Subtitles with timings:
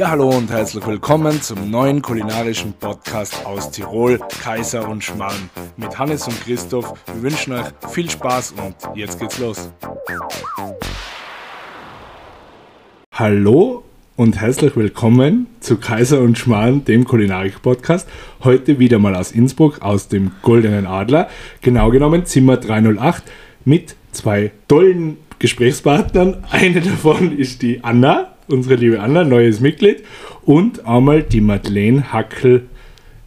[0.00, 5.50] Ja, hallo und herzlich willkommen zum neuen kulinarischen Podcast aus Tirol, Kaiser und Schmarrn.
[5.76, 6.94] Mit Hannes und Christoph.
[7.12, 9.70] Wir wünschen euch viel Spaß und jetzt geht's los.
[13.12, 13.84] Hallo
[14.16, 18.08] und herzlich willkommen zu Kaiser und Schmarrn, dem Kulinarik-Podcast.
[18.42, 21.28] Heute wieder mal aus Innsbruck, aus dem Goldenen Adler.
[21.60, 23.22] Genau genommen Zimmer 308
[23.66, 26.42] mit zwei tollen Gesprächspartnern.
[26.50, 30.04] Eine davon ist die Anna unsere liebe Anna, neues Mitglied.
[30.42, 32.68] Und einmal die Madeleine Hackel,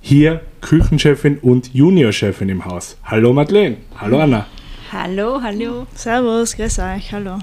[0.02, 2.98] hier Küchenchefin und Juniorchefin im Haus.
[3.06, 3.78] Hallo Madeleine.
[4.00, 4.48] Hallo Anna.
[4.92, 5.88] Hallo, hallo.
[5.96, 7.40] Servus, grüß euch, hallo.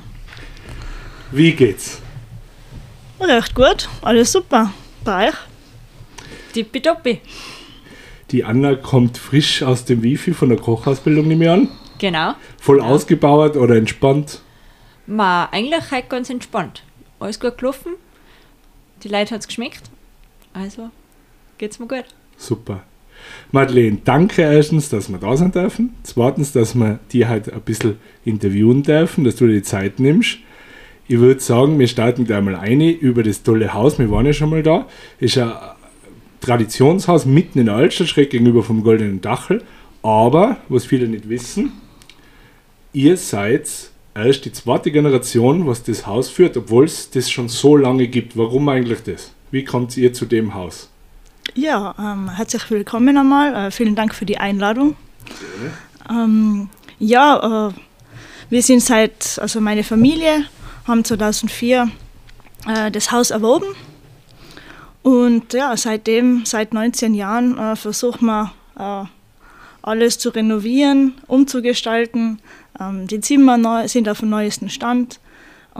[1.32, 2.00] Wie geht's?
[3.20, 4.72] Recht gut, alles super.
[5.04, 5.34] Bei euch?
[6.52, 7.20] Tippitoppi.
[8.30, 11.68] Die Anna kommt frisch aus dem Wifi von der Kochausbildung, nehme ich an.
[11.98, 12.34] Genau.
[12.58, 12.84] Voll ja.
[12.84, 14.40] ausgebaut oder entspannt?
[15.06, 16.84] Ma, eigentlich halt ganz entspannt
[17.20, 17.92] alles gut gelaufen.
[19.02, 19.90] Die Leute hat es geschmeckt.
[20.52, 20.90] Also
[21.58, 22.04] geht's mir gut.
[22.36, 22.82] Super.
[23.52, 25.94] Madeleine, danke erstens, dass wir da sein dürfen.
[26.02, 30.38] Zweitens, dass wir die halt ein bisschen interviewen dürfen, dass du dir die Zeit nimmst.
[31.06, 33.98] Ich würde sagen, wir starten gleich mal ein über das tolle Haus.
[33.98, 34.86] Wir waren ja schon mal da.
[35.18, 35.52] Ist ein
[36.40, 39.62] Traditionshaus mitten in der Altstadt, schräg gegenüber vom Goldenen Dachel.
[40.02, 41.72] Aber, was viele nicht wissen,
[42.92, 43.90] ihr seid
[44.24, 48.36] erst die zweite Generation, was das Haus führt, obwohl es das schon so lange gibt.
[48.36, 49.32] Warum eigentlich das?
[49.50, 50.88] Wie kommt ihr zu dem Haus?
[51.54, 53.54] Ja, ähm, herzlich willkommen einmal.
[53.54, 54.96] Äh, vielen Dank für die Einladung.
[56.08, 56.68] Ähm,
[56.98, 57.72] ja, äh,
[58.50, 60.44] wir sind seit, also meine Familie
[60.86, 61.90] haben 2004
[62.66, 63.74] äh, das Haus erworben.
[65.02, 69.04] Und ja, seitdem, seit 19 Jahren, äh, versuchen wir äh,
[69.82, 72.40] alles zu renovieren, umzugestalten,
[73.06, 75.20] die Zimmer neu, sind auf dem neuesten Stand,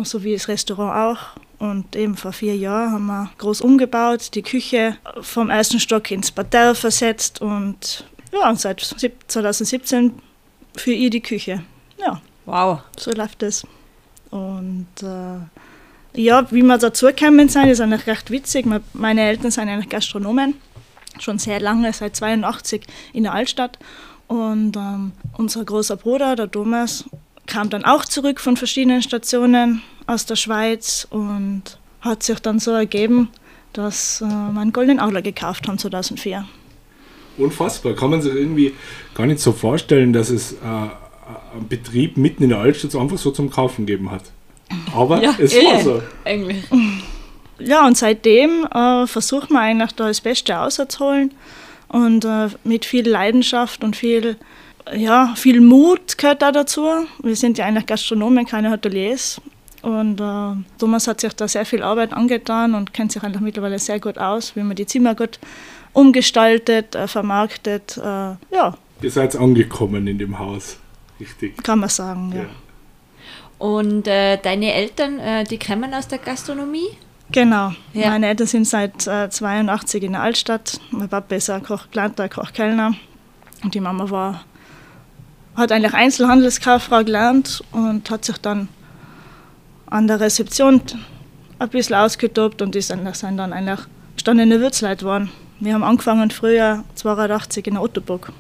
[0.03, 1.41] so wie das Restaurant auch.
[1.59, 6.31] Und eben vor vier Jahren haben wir groß umgebaut, die Küche vom ersten Stock ins
[6.31, 10.13] Parterre versetzt und ja, seit 2017
[10.77, 11.63] für ihr die Küche.
[11.99, 12.21] Ja.
[12.47, 12.81] Wow.
[12.97, 13.67] So läuft es.
[14.31, 18.67] Und äh, ja, wie wir dazu gekommen sind, ist eigentlich recht witzig.
[18.93, 20.55] Meine Eltern sind eigentlich Gastronomen,
[21.19, 22.83] schon sehr lange, seit 82
[23.13, 23.79] in der Altstadt.
[24.31, 27.05] Und ähm, unser großer Bruder, der Thomas,
[27.47, 31.63] kam dann auch zurück von verschiedenen Stationen aus der Schweiz und
[32.01, 33.29] hat sich dann so ergeben,
[33.73, 36.47] dass äh, wir einen goldenen Adler gekauft haben 2004.
[37.39, 38.73] Unfassbar, kann man sich irgendwie
[39.15, 43.33] gar nicht so vorstellen, dass es äh, einen Betrieb mitten in der Altstadt einfach so
[43.33, 44.23] zum Kaufen gegeben hat.
[44.95, 46.03] Aber ja, es war so.
[46.25, 46.63] Eigentlich.
[47.59, 51.35] Ja, und seitdem äh, versuchen wir eigentlich da das Beste auszuholen
[51.91, 54.37] und äh, mit viel Leidenschaft und viel,
[54.95, 56.87] ja, viel Mut gehört da dazu.
[57.23, 59.41] Wir sind ja eigentlich Gastronomen, keine Hoteliers.
[59.83, 63.79] Und äh, Thomas hat sich da sehr viel Arbeit angetan und kennt sich einfach mittlerweile
[63.79, 65.41] sehr gut aus, wie man die Zimmer gut
[65.93, 67.97] umgestaltet, äh, vermarktet.
[67.97, 68.77] Äh, ja.
[69.03, 70.79] Ihr seid angekommen in dem Haus,
[71.19, 71.61] richtig?
[71.63, 72.43] Kann man sagen, ja.
[72.43, 72.49] ja.
[73.59, 76.97] Und äh, deine Eltern, äh, die kommen aus der Gastronomie?
[77.33, 77.73] Genau.
[77.93, 78.11] Ja.
[78.11, 80.81] Meine Eltern sind seit äh, 82 in der Altstadt.
[80.91, 82.95] Mein Papa ist ein Koch, gelernter Kochkellner.
[83.63, 84.45] Und die Mama war,
[85.55, 88.69] hat eigentlich Einzelhandelskauffrau gelernt und hat sich dann
[89.87, 90.81] an der Rezeption
[91.59, 93.81] ein bisschen ausgetobt und ist dann, sind dann eigentlich
[94.15, 95.31] gestandene Wirtsleute geworden.
[95.61, 98.33] Wir haben angefangen früher 82 in der Ottoburg.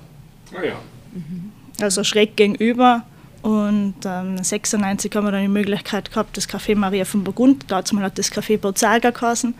[0.56, 0.74] Ah ja.
[1.12, 1.52] Mhm.
[1.80, 3.02] Also schräg gegenüber
[3.42, 7.94] und ähm, 96 haben wir dann die Möglichkeit gehabt, das Café Maria von Burgund, dazu
[7.94, 9.54] mal hat das Café Bozaga geheißen,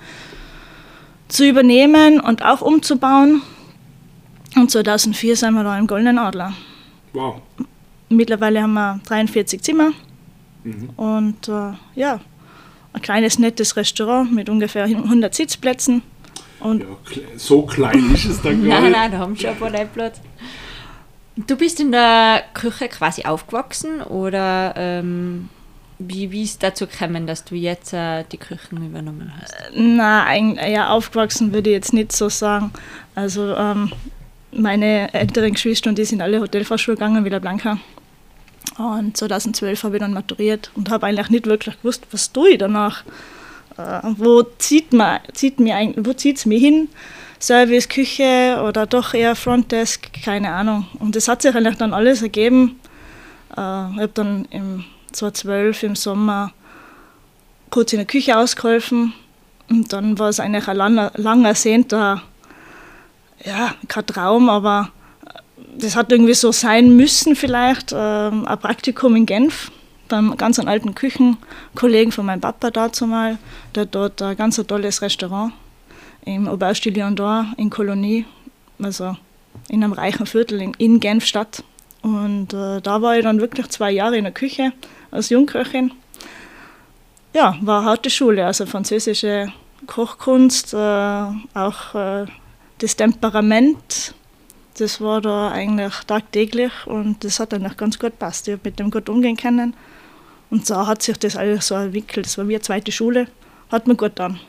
[1.28, 3.42] zu übernehmen und auch umzubauen.
[4.56, 6.52] Und 2004 sind wir da im Goldenen Adler.
[7.12, 7.40] Wow.
[8.08, 9.92] Mittlerweile haben wir 43 Zimmer
[10.64, 10.90] mhm.
[10.96, 12.20] und äh, ja,
[12.92, 16.02] ein kleines nettes Restaurant mit ungefähr 100 Sitzplätzen.
[16.58, 16.86] Und ja,
[17.36, 18.90] so klein ist es dann gar nicht.
[18.90, 20.20] Nein, nein, da haben wir schon ein paar Platz.
[21.36, 25.49] Du bist in der Küche quasi aufgewachsen oder ähm,
[25.99, 29.55] wie, wie ist dazu gekommen, dass du jetzt äh, die Küchen übernommen hast?
[29.75, 32.72] Nein, ja, aufgewachsen würde ich jetzt nicht so sagen.
[33.14, 33.93] Also ähm,
[34.52, 37.78] meine älteren Geschwister, die sind alle Hotelfachschule gegangen, wie der Blanca.
[38.78, 42.58] Und 2012 habe ich dann maturiert und habe eigentlich nicht wirklich gewusst, was tue ich
[42.58, 43.05] danach.
[43.76, 46.88] Äh, wo zieht es mich hin?
[47.40, 50.87] Service, Küche oder doch eher Frontdesk, keine Ahnung.
[50.98, 52.78] Und das hat sich eigentlich dann alles ergeben.
[53.56, 53.60] Äh,
[53.92, 56.52] ich habe dann im 2012 im Sommer
[57.70, 59.14] kurz in der Küche ausgeholfen
[59.69, 62.22] und dann war es eigentlich ein lang, lang ersehnter,
[63.44, 64.90] ja, kein Traum, aber
[65.78, 69.70] das hat irgendwie so sein müssen vielleicht, äh, ein Praktikum in Genf
[70.08, 73.38] beim ganz alten Küchenkollegen von meinem Papa dazu mal.
[73.75, 75.52] Der hat dort ein ganz tolles Restaurant
[76.25, 77.17] im Auberge de Lion
[77.56, 78.26] in Kolonie,
[78.82, 79.17] also
[79.69, 81.64] in einem reichen Viertel in, in Genf Stadt.
[82.02, 84.72] Und äh, da war ich dann wirklich zwei Jahre in der Küche
[85.11, 85.93] als Jungköchin.
[87.34, 89.52] Ja, war harte Schule, also französische
[89.87, 92.26] Kochkunst, äh, auch äh,
[92.78, 94.14] das Temperament,
[94.78, 98.49] das war da eigentlich tagtäglich und das hat eigentlich ganz gut passt.
[98.49, 99.75] Ich habe mit dem gut umgehen können.
[100.50, 102.26] Und so hat sich das alles so entwickelt.
[102.26, 103.28] Das war wie eine zweite Schule,
[103.70, 104.40] hat mir gut getan.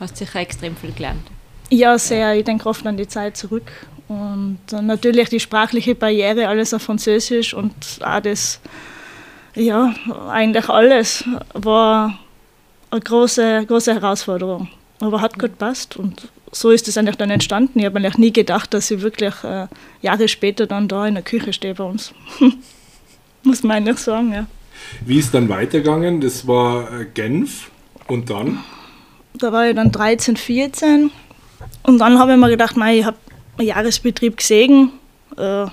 [0.00, 1.26] Hast sicher extrem viel gelernt.
[1.70, 2.34] Ja, sehr.
[2.34, 3.70] Ich denke oft an die Zeit zurück.
[4.08, 8.58] Und natürlich die sprachliche Barriere, alles auf Französisch und auch das,
[9.54, 9.94] ja,
[10.30, 12.18] eigentlich alles war
[12.90, 14.68] eine große, große Herausforderung.
[15.00, 17.78] Aber hat gut passt und so ist es eigentlich dann entstanden.
[17.78, 19.66] Ich habe eigentlich nie gedacht, dass ich wirklich äh,
[20.00, 22.14] Jahre später dann da in der Küche stehe bei uns.
[23.42, 24.46] Muss man eigentlich sagen, ja.
[25.04, 26.20] Wie ist dann weitergegangen?
[26.22, 27.70] Das war äh, Genf
[28.06, 28.64] und dann?
[29.38, 31.12] Da war ich dann 13, 14
[31.84, 33.16] und dann habe ich mir gedacht, mei, ich habe
[33.56, 34.90] einen Jahresbetrieb gesehen.
[35.36, 35.66] Äh,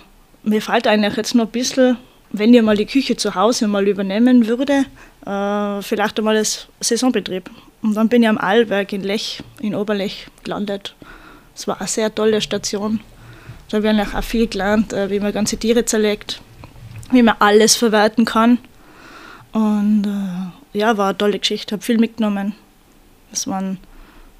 [0.43, 1.97] mir fällt eigentlich jetzt noch ein bisschen,
[2.31, 4.85] wenn ich mal die Küche zu Hause mal übernehmen würde,
[5.25, 7.49] äh, vielleicht einmal das Saisonbetrieb.
[7.81, 10.95] Und dann bin ich am Allberg in Lech, in Oberlech gelandet.
[11.55, 12.99] Es war eine sehr tolle Station.
[13.69, 16.39] Da habe ich auch viel gelernt, äh, wie man ganze Tiere zerlegt,
[17.11, 18.59] wie man alles verwerten kann.
[19.53, 22.53] Und äh, ja, war eine tolle Geschichte, habe viel mitgenommen.
[23.35, 23.77] Es waren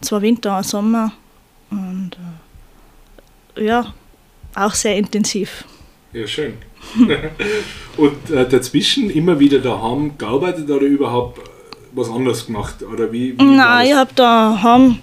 [0.01, 1.11] zwei Winter, ein Sommer
[1.69, 2.11] und
[3.55, 3.93] äh, ja,
[4.55, 5.65] auch sehr intensiv.
[6.13, 6.53] Ja, schön.
[7.97, 11.39] und äh, dazwischen immer wieder daheim gearbeitet oder überhaupt
[11.91, 12.75] was anderes gemacht?
[12.83, 14.99] Oder wie, wie Nein, ich habe daheim,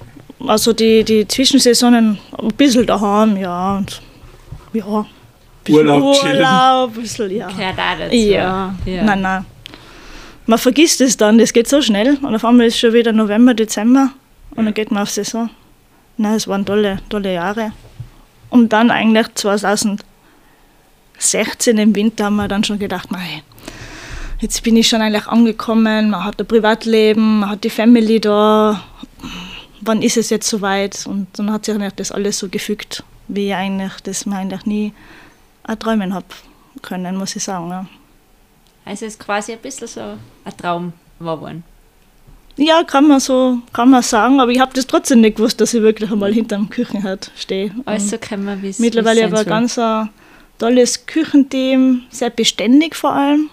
[0.46, 3.78] also die, die Zwischensaisonen ein bisschen daheim, ja.
[3.78, 4.00] Und,
[4.72, 5.06] ja.
[5.68, 7.46] Urlaub, Urlaub, ein bisschen, ja.
[7.48, 8.16] Gehört auch dazu.
[8.16, 8.74] Ja.
[8.84, 9.04] Ja.
[9.04, 9.46] nein, nein.
[10.52, 13.54] Man vergisst es dann, das geht so schnell und auf einmal ist schon wieder November,
[13.54, 14.10] Dezember
[14.54, 15.48] und dann geht man auf Saison.
[16.18, 17.72] Nein, es waren tolle, tolle Jahre.
[18.50, 20.04] Und dann eigentlich 2016
[21.78, 23.42] im Winter haben wir dann schon gedacht, mei,
[24.40, 28.84] jetzt bin ich schon eigentlich angekommen, man hat ein Privatleben, man hat die Family da,
[29.80, 31.06] wann ist es jetzt soweit?
[31.06, 34.66] Und dann hat sich eigentlich das alles so gefügt, wie ich eigentlich, das mir eigentlich
[34.66, 34.92] nie
[35.66, 36.26] erträumen habe
[36.82, 37.70] können, muss ich sagen.
[37.70, 37.86] Ja.
[38.84, 41.64] Also es ist quasi ein bisschen so ein Traum war geworden.
[42.56, 45.72] Ja, kann man so, kann man sagen, aber ich habe das trotzdem nicht gewusst, dass
[45.72, 47.74] ich wirklich einmal hinterm Küchenherd stehe.
[47.86, 50.10] Alles Und so können wir, wie es Mittlerweile aber ein ganz ein
[50.58, 53.48] tolles Küchenteam, sehr beständig vor allem.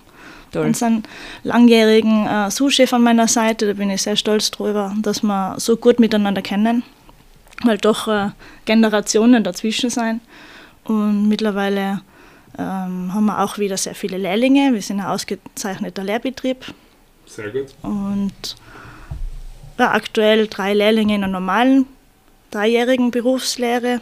[0.53, 0.65] soll.
[0.65, 1.03] Und einen
[1.43, 5.77] langjährigen äh, Sous-Chef an meiner Seite, da bin ich sehr stolz drüber, dass wir so
[5.77, 6.83] gut miteinander kennen,
[7.63, 8.31] weil doch äh,
[8.65, 10.19] Generationen dazwischen sein.
[10.83, 12.01] Und mittlerweile
[12.57, 14.73] ähm, haben wir auch wieder sehr viele Lehrlinge.
[14.73, 16.65] Wir sind ein ausgezeichneter Lehrbetrieb
[17.25, 17.73] Sehr gut.
[17.81, 18.55] und
[19.77, 21.85] ja, aktuell drei Lehrlinge in einer normalen
[22.51, 24.01] dreijährigen Berufslehre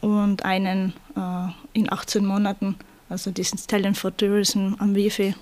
[0.00, 2.76] und einen äh, in 18 Monaten,
[3.08, 5.34] also diesen Talent for Tourism am WIFI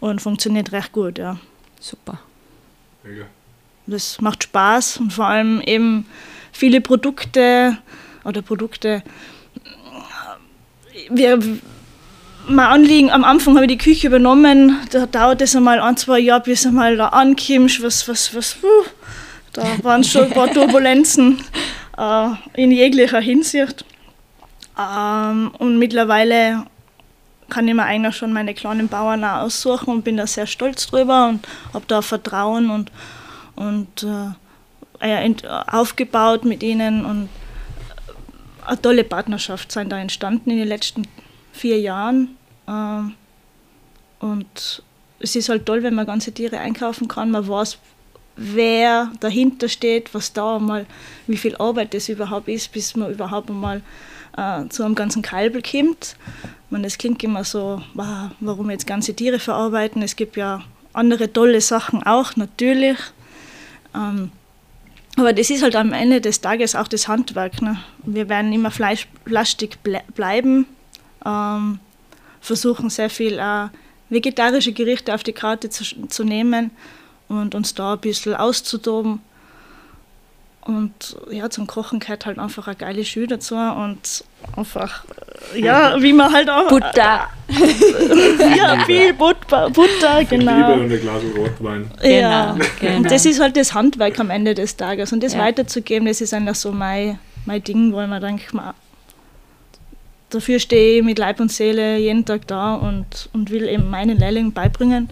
[0.00, 1.38] und funktioniert recht gut, ja.
[1.78, 2.18] Super.
[3.02, 3.24] Mega.
[3.86, 6.06] Das macht Spaß und vor allem eben
[6.52, 7.78] viele Produkte
[8.24, 9.02] oder Produkte.
[11.10, 11.38] Wir,
[12.48, 16.18] mein Anliegen, am Anfang habe ich die Küche übernommen, da dauert es einmal ein, zwei
[16.18, 18.84] Jahre, bis einmal da ankommst, was, was, was, uh,
[19.52, 21.42] da waren schon ein paar Turbulenzen
[21.96, 23.84] äh, in jeglicher Hinsicht.
[24.78, 26.64] Ähm, und mittlerweile
[27.48, 30.86] kann ich mir eigentlich schon meine kleinen Bauern auch aussuchen und bin da sehr stolz
[30.86, 32.92] drüber und habe da Vertrauen und,
[33.56, 34.06] und
[35.02, 35.34] äh,
[35.70, 41.06] aufgebaut mit ihnen und äh, eine tolle Partnerschaft sind da entstanden in den letzten
[41.60, 42.36] vier Jahren.
[42.66, 43.14] Ähm,
[44.18, 44.82] und
[45.18, 47.30] es ist halt toll, wenn man ganze Tiere einkaufen kann.
[47.30, 47.78] Man weiß,
[48.36, 50.86] wer dahinter steht, was da mal,
[51.26, 53.82] wie viel Arbeit das überhaupt ist, bis man überhaupt einmal
[54.36, 56.16] äh, zu einem ganzen Kalbel kommt.
[56.70, 60.02] Man, das klingt immer so, wow, warum jetzt ganze Tiere verarbeiten?
[60.02, 60.62] Es gibt ja
[60.92, 62.98] andere tolle Sachen auch, natürlich.
[63.94, 64.30] Ähm,
[65.16, 67.60] aber das ist halt am Ende des Tages auch das Handwerk.
[67.60, 67.78] Ne?
[68.04, 70.66] Wir werden immer fleischlastig ble bleiben,
[71.24, 71.78] ähm,
[72.40, 73.68] versuchen sehr viel äh,
[74.08, 76.70] vegetarische Gerichte auf die Karte zu, zu nehmen
[77.28, 79.20] und uns da ein bisschen auszutoben.
[80.62, 84.24] Und ja, zum Kochen gehört halt einfach eine geile Schü dazu und
[84.56, 85.04] einfach,
[85.54, 86.68] äh, ja, wie man halt auch.
[86.68, 87.28] Butter.
[88.56, 90.74] Ja, viel Butter, Butter Liebe genau.
[90.74, 91.90] und ein Glas Rotwein.
[92.02, 92.96] Ja, Genau, genau.
[92.98, 95.12] und das ist halt das Handwerk am Ende des Tages.
[95.12, 95.40] Und das Ja.
[95.40, 98.44] weiterzugeben, das ist einfach so mein, mein Ding, wo ich mir denke,
[100.30, 104.18] dafür stehe ich mit Leib und Seele jeden Tag da und, und will eben meinen
[104.18, 105.10] Lehrlingen beibringen,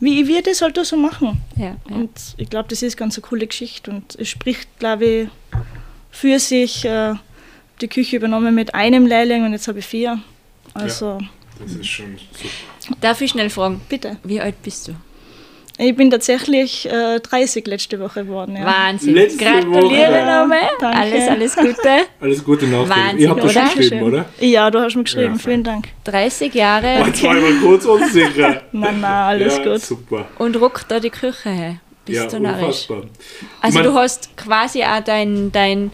[0.00, 1.40] wie wir das halt so machen.
[1.56, 1.96] Ja, ja.
[1.96, 5.28] Und ich glaube, das ist ganz eine coole Geschichte und es spricht, glaube ich,
[6.10, 6.84] für sich.
[6.84, 7.14] Äh,
[7.82, 10.20] die Küche übernommen mit einem Lehrling und jetzt habe ich vier.
[10.74, 11.18] Also,
[11.60, 12.16] Das ist schon
[12.80, 12.96] super.
[13.00, 14.16] Darf ich schnell fragen, bitte.
[14.24, 14.92] wie alt bist du?
[15.84, 18.56] Ich bin tatsächlich äh, 30 letzte Woche geworden.
[18.56, 18.64] Ja.
[18.66, 19.14] Wahnsinn.
[19.14, 20.68] Letzte Gratuliere nochmal.
[20.80, 21.90] Alles, alles Gute.
[22.20, 22.90] Alles Gute Nachträge.
[23.00, 23.74] Wahnsinn, Ihr habt das schon oder?
[23.74, 24.24] geschrieben, oder?
[24.38, 25.32] Ja, du hast mir geschrieben.
[25.34, 25.88] Ja, Vielen Dank.
[26.04, 28.62] 30 Jahre war ich mal kurz unsicher.
[28.72, 29.80] Nein, nein, alles ja, gut.
[29.80, 30.26] super.
[30.38, 31.76] und ruckt da die Küche her.
[32.04, 32.62] Bist ja, du narrisch.
[32.64, 33.02] unfassbar.
[33.60, 35.90] Also Ich mein- du hast quasi auch dein, dein,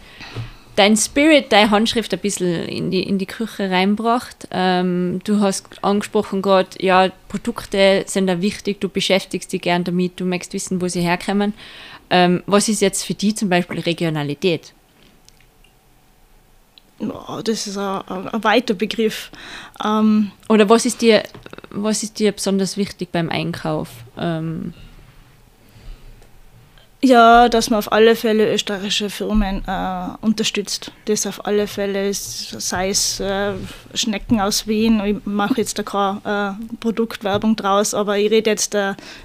[0.78, 4.48] dein Spirit, deine Handschrift ein bisschen in die, in die Küche reinbracht.
[4.52, 10.20] Ähm, du hast angesprochen gerade, ja, Produkte sind da wichtig, du beschäftigst dich gern damit,
[10.20, 11.54] du möchtest wissen, wo sie herkommen.
[12.10, 14.72] Ähm, was ist jetzt für dich zum Beispiel Regionalität?
[17.00, 19.30] Oh, das ist ein, ein, ein weiter Begriff.
[19.84, 21.22] Ähm, Oder was ist dir,
[21.70, 23.88] was ist dir besonders wichtig beim Einkauf?
[24.16, 24.74] Ähm,
[27.00, 30.90] ja, dass man auf alle Fälle österreichische Firmen äh, unterstützt.
[31.04, 33.52] Das auf alle Fälle, sei es äh,
[33.94, 38.74] Schnecken aus Wien, ich mache jetzt da keine äh, Produktwerbung draus, aber ich rede jetzt,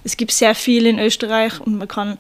[0.04, 2.18] es gibt sehr viel in Österreich und man kann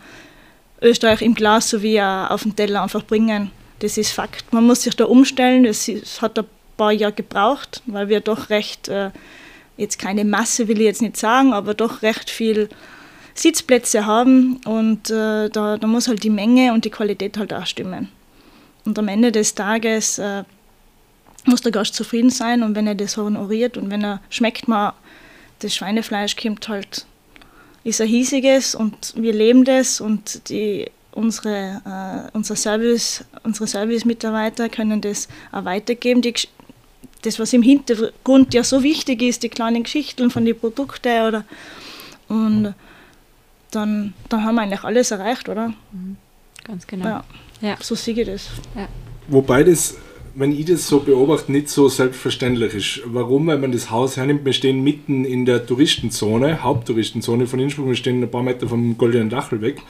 [0.81, 3.51] Österreich im Glas sowie auch auf dem Teller einfach bringen.
[3.79, 4.51] Das ist Fakt.
[4.53, 5.89] Man muss sich da umstellen, das
[6.21, 6.45] hat ein
[6.77, 9.11] paar Jahre gebraucht, weil wir doch recht, äh,
[9.77, 12.69] jetzt keine Masse will ich jetzt nicht sagen, aber doch recht viel
[13.35, 17.65] Sitzplätze haben und äh, da, da muss halt die Menge und die Qualität halt auch
[17.65, 18.09] stimmen.
[18.85, 20.43] Und am Ende des Tages äh,
[21.45, 24.93] muss der Gast zufrieden sein und wenn er das honoriert und wenn er schmeckt mal,
[25.59, 27.05] das Schweinefleisch kommt halt,
[27.83, 34.69] ist ein hiesiges und wir leben das und die, unsere, äh, unser Service, unsere Service-Mitarbeiter
[34.69, 36.21] können das auch weitergeben.
[36.21, 36.33] Die,
[37.23, 41.45] das, was im Hintergrund ja so wichtig ist, die kleinen Geschichten von den Produkten oder
[42.27, 42.73] und
[43.75, 45.73] dann, dann haben wir eigentlich alles erreicht, oder?
[46.63, 47.05] ganz genau.
[47.05, 47.23] Ja.
[47.61, 47.77] Ja.
[47.81, 48.49] So sehe ich das.
[49.27, 49.97] Wobei das,
[50.35, 53.01] wenn ich das so beobachte, nicht so selbstverständlich ist.
[53.05, 53.47] Warum?
[53.47, 57.95] Weil man das Haus hernimmt, wir stehen mitten in der Touristenzone, Haupttouristenzone von Innsbruck, wir
[57.95, 59.81] stehen ein paar Meter vom Goldenen Dachel weg.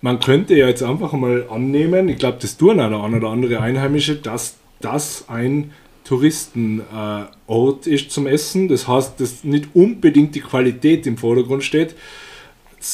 [0.00, 3.28] Man könnte ja jetzt einfach mal annehmen, ich glaube, das tun auch der ein oder
[3.28, 5.72] andere Einheimische, dass das ein
[6.04, 8.68] Touristenort äh, ist zum Essen.
[8.68, 11.96] Das heißt, dass nicht unbedingt die Qualität im Vordergrund steht.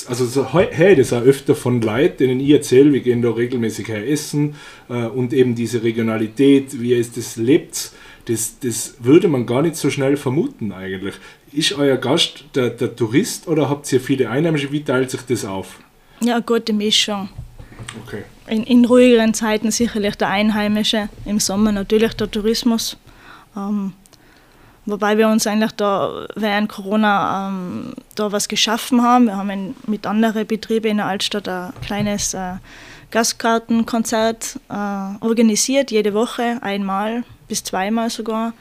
[0.08, 3.88] Also so hey, das auch öfter von Leuten, denen ich erzähle, wir gehen da regelmäßig
[3.88, 4.54] her essen
[4.88, 7.92] äh, und eben diese Regionalität, wie es das lebt,
[8.26, 11.14] das, das würde man gar nicht so schnell vermuten eigentlich.
[11.52, 14.70] Ist euer Gast der, der Tourist oder habt ihr viele Einheimische?
[14.72, 15.78] Wie teilt sich das auf?
[16.20, 17.28] Ja, gute Mischung.
[18.06, 18.22] Okay.
[18.46, 22.96] In, in ruhigeren Zeiten sicherlich der Einheimische, im Sommer natürlich der Tourismus.
[23.56, 23.92] Ähm,
[24.86, 29.26] wobei wir uns eigentlich da während Corona ähm, da was geschaffen haben.
[29.26, 32.54] Wir haben mit anderen Betrieben in der Altstadt ein kleines äh,
[33.10, 38.54] Gastkartenkonzert äh, organisiert, jede Woche, einmal bis zweimal sogar.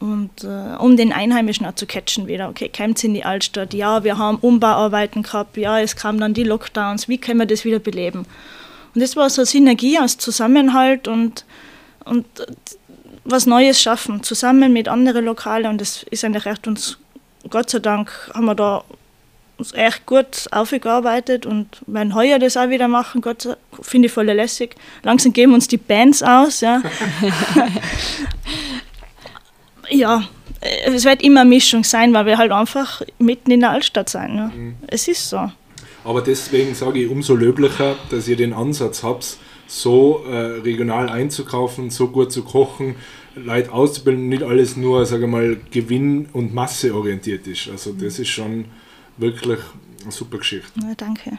[0.00, 2.48] Und äh, um den Einheimischen auch zu catchen wieder.
[2.48, 6.44] Okay, kommt in die Altstadt, ja, wir haben Umbauarbeiten gehabt, ja, es kamen dann die
[6.44, 8.24] Lockdowns, wie können wir das wieder beleben?
[8.94, 11.44] Und das war so Synergie aus Zusammenhalt und,
[12.06, 12.26] und
[13.24, 15.66] was Neues schaffen, zusammen mit anderen Lokalen.
[15.66, 16.98] Und das ist eigentlich echt uns,
[17.48, 18.84] Gott sei Dank, haben wir da
[19.60, 24.24] uns echt gut aufgearbeitet und werden heuer das auch wieder machen, Gott finde ich voll
[24.24, 24.74] lässig.
[25.02, 26.80] Langsam geben uns die Bands aus, ja.
[29.90, 30.24] ja,
[30.60, 34.36] es wird immer eine Mischung sein, weil wir halt einfach mitten in der Altstadt sein.
[34.36, 34.50] Ja.
[34.88, 35.50] Es ist so.
[36.04, 39.36] Aber deswegen sage ich umso löblicher, dass ihr den Ansatz habt,
[39.70, 42.96] so äh, regional einzukaufen, so gut zu kochen,
[43.36, 47.68] Leute auszubilden, nicht alles nur, sage mal, Gewinn und Masse orientiert ist.
[47.68, 48.64] Also das ist schon
[49.16, 49.60] wirklich
[50.02, 50.72] eine super Geschichte.
[50.82, 51.38] Ja, danke.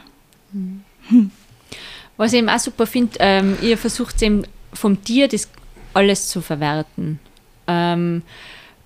[2.16, 5.50] Was ich eben auch super finde, ähm, ihr versucht eben vom Tier das
[5.94, 7.20] alles zu verwerten.
[7.68, 8.22] Ähm,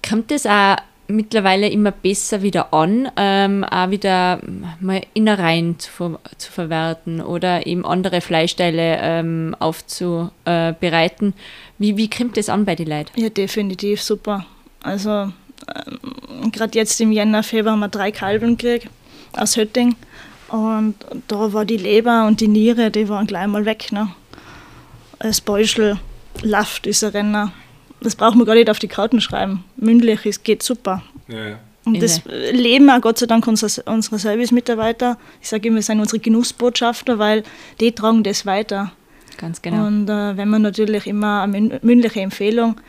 [0.08, 4.39] kommt das auch mittlerweile immer besser wieder an, ähm, auch wieder
[4.79, 11.33] mal Innereien zu, zu verwerten oder eben andere Fleischteile ähm, aufzubereiten.
[11.77, 13.19] Wie, wie kommt das an bei den Leuten?
[13.19, 14.45] Ja, definitiv super.
[14.81, 15.31] Also
[15.74, 18.89] ähm, gerade jetzt im Jänner, Februar haben wir drei Kalben gekriegt
[19.33, 19.95] aus Hötting.
[20.50, 20.95] Und
[21.27, 23.91] da war die Leber und die Niere, die waren gleich mal weg.
[23.91, 24.09] Ne?
[25.19, 26.00] Das Beuschel,
[26.41, 27.51] Laft ist ein Renner.
[28.02, 29.64] Das braucht man gar nicht auf die Karten schreiben.
[29.78, 31.02] Mündlich ist, geht super.
[31.28, 31.60] Ja, ja.
[31.86, 32.22] Und das
[32.52, 35.20] leben auch Gott sei Dank unsere, unsere Service-Mitarbeiter.
[35.42, 37.44] Ich sage immer, wir sind unsere Genussbotschafter, weil
[37.80, 38.92] die tragen das weiter.
[39.38, 39.86] Ganz genau.
[39.86, 42.80] Und äh, wenn man natürlich immer eine mün- mündliche Empfehlung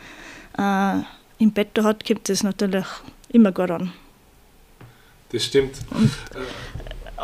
[0.57, 0.93] äh,
[1.37, 2.85] im Bett hat, gibt es natürlich
[3.29, 3.91] immer gut an.
[5.31, 5.75] das stimmt.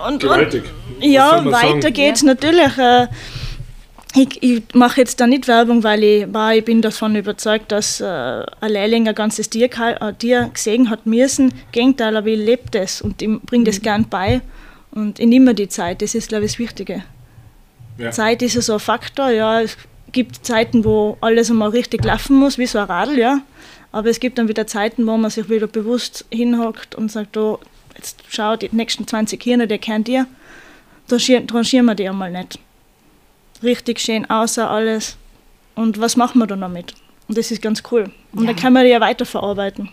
[0.08, 0.63] Und, Gewaltig.
[1.00, 1.94] und ja, soll man weiter sagen?
[1.94, 2.72] geht's natürlich.
[4.15, 8.00] Ich, ich mache jetzt da nicht Werbung, weil ich, weil ich bin davon überzeugt, dass
[8.00, 11.50] äh, ein Lehrling ein ganzes Tier, äh, Tier gesehen hat müssen.
[11.50, 14.41] Im Gegenteil, aber ich lebe das und ich bringe das gern bei.
[14.91, 17.03] Und ich nehme mir die Zeit, das ist, glaube ich, das Wichtige.
[17.98, 18.12] Ja.
[18.12, 19.62] Zeit ist ja so ein Faktor, ja.
[19.62, 19.77] Es
[20.12, 23.41] gibt Zeiten, wo alles einmal richtig laufen muss, wie so ein Radl, ja.
[23.91, 27.60] Aber es gibt dann wieder Zeiten, wo man sich wieder bewusst hinhockt und sagt, oh,
[27.96, 30.27] jetzt schau, die nächsten 20 Hirne, die kennt ihr,
[31.08, 32.60] tranchieren wir die einmal nicht.
[33.63, 35.17] Richtig schön außer alles.
[35.75, 36.93] Und was machen wir dann damit?
[37.27, 38.12] Und das ist ganz cool.
[38.34, 38.48] Und Ja.
[38.48, 39.89] dann kann man die ja weiterverarbeiten.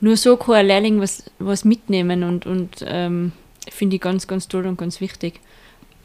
[0.00, 3.32] Nur so kann ein Lehrling was, was mitnehmen und, und ähm,
[3.70, 5.40] finde ich ganz, ganz toll und ganz wichtig.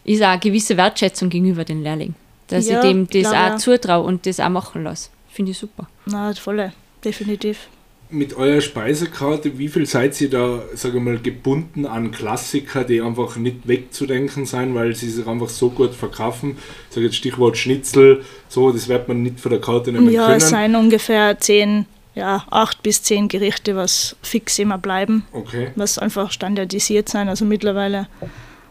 [0.03, 2.13] Ist auch eine gewisse Wertschätzung gegenüber den Lehrling.
[2.47, 3.57] Dass Ja, ich dem das glaub auch ja.
[3.57, 5.09] zutraue und das auch machen lasse.
[5.29, 5.87] Finde ich super.
[6.05, 6.73] Na, volle,
[7.03, 7.67] definitiv.
[8.11, 13.35] Mit eurer Speisekarte, wie viel seid ihr da, sage mal, gebunden an Klassiker, die einfach
[13.35, 16.57] nicht wegzudenken sein, weil sie sich einfach so gut verkaufen?
[16.89, 20.27] Ich sage jetzt Stichwort Schnitzel, so, das wird man nicht von der Karte nehmen Ja,
[20.27, 20.37] können.
[20.37, 25.25] es sind ungefähr zehn, ja, acht bis zehn Gerichte, was fix immer bleiben.
[25.31, 25.69] Okay.
[25.75, 27.27] was einfach standardisiert sein.
[27.27, 28.07] Also mittlerweile,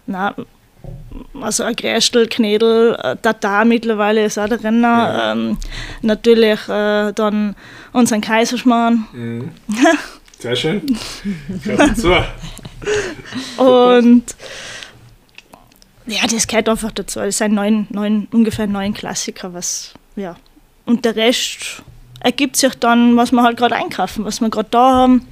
[0.06, 0.34] na,
[1.40, 4.86] also ein Grästel, Knädel, äh, Tatar mittlerweile ist auch der Renner.
[4.88, 5.32] Ja.
[5.32, 5.58] Ähm,
[6.02, 7.56] natürlich äh, dann
[7.94, 9.06] unseren Kaiserschmarrn.
[9.12, 9.50] Mhm.
[10.38, 10.82] Sehr schön.
[11.64, 12.12] Dazu.
[13.56, 14.24] Und
[16.06, 17.20] ja, das gehört einfach dazu.
[17.20, 20.36] Es sind neun, neun, ungefähr neun Klassiker, was, ja.
[20.84, 21.82] Und der Rest
[22.20, 25.26] ergibt sich dann, was wir halt gerade einkaufen, was wir gerade da haben.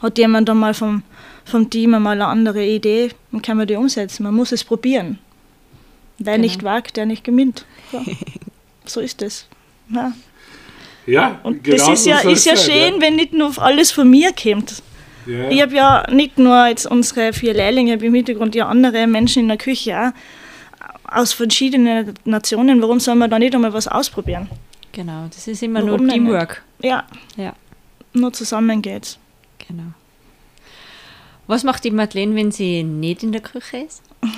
[0.00, 1.02] Hat jemand dann mal vom,
[1.44, 4.22] vom Team einmal eine andere Idee, dann kann man die umsetzen.
[4.22, 5.18] Man muss es probieren.
[6.18, 6.42] Wer Genau.
[6.44, 7.64] nicht wagt, der nicht gewinnt.
[7.90, 8.02] Ja.
[8.84, 9.46] so ist es.
[9.88, 10.12] Ja.
[11.06, 14.08] Ja, Und genau das ist ja, ist ja sein, schön, wenn nicht nur alles von
[14.08, 14.82] mir kommt.
[15.26, 15.48] Ja.
[15.50, 19.06] Ich habe ja nicht nur jetzt unsere vier Lehrlinge, ich habe im Hintergrund ja andere
[19.06, 22.80] Menschen in der Küche auch, aus verschiedenen Nationen.
[22.82, 24.48] Warum soll man da nicht einmal was ausprobieren?
[24.92, 26.12] Genau, das ist immer Warum nur?
[26.14, 26.62] Teamwork.
[26.82, 27.04] Ja,
[27.36, 27.54] Ja,
[28.12, 29.18] nur zusammen geht's.
[29.66, 29.92] genau.
[31.46, 34.02] Was macht die Madeleine, wenn sie nicht in der Küche ist?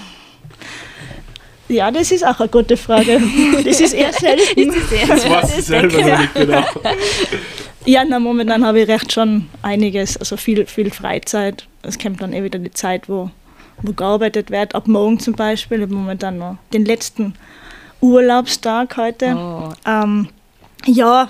[1.69, 3.21] Ja, das ist auch eine gute Frage.
[3.65, 4.73] Das ist eher selten.
[5.09, 6.65] Das weiß ich selber noch nicht genau.
[7.87, 11.67] Ja, na, momentan habe ich recht schon einiges, also viel, viel Freizeit.
[11.83, 13.31] Es kommt dann eh wieder die Zeit, wo,
[13.83, 14.75] wo gearbeitet wird.
[14.75, 15.79] Ab morgen zum Beispiel.
[15.79, 17.35] Ich habe momentan noch den letzten
[18.01, 19.37] Urlaubstag heute.
[19.37, 20.29] Oh, Ähm,
[20.87, 21.29] ja,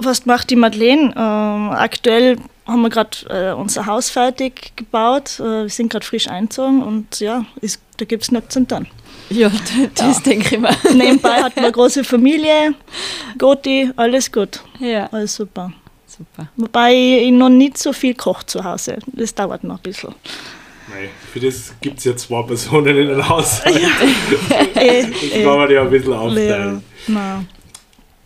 [0.00, 1.12] was macht die Madeleine?
[1.16, 2.36] Ähm, aktuell
[2.68, 5.40] haben wir gerade äh, unser Haus fertig gebaut.
[5.40, 8.86] Äh, wir sind gerade frisch einzogen und ja, ist, da gibt es noch zum Tun.
[9.30, 9.50] Ja,
[9.94, 10.70] das denke ich mir.
[10.94, 12.74] Nebenbei wir eine große Familie,
[13.38, 15.72] Goti, alles gut, Ja, alles super.
[16.06, 16.48] super.
[16.56, 18.98] Wobei ich noch nicht so viel koche zu Hause.
[19.06, 20.14] Das dauert noch ein bisschen.
[20.88, 23.76] Nein, für das gibt es ja zwei Personen in einem Haushalt.
[24.76, 26.82] äh, Das kann man ja ein bisschen ja, aufteilen.
[27.08, 27.44] na,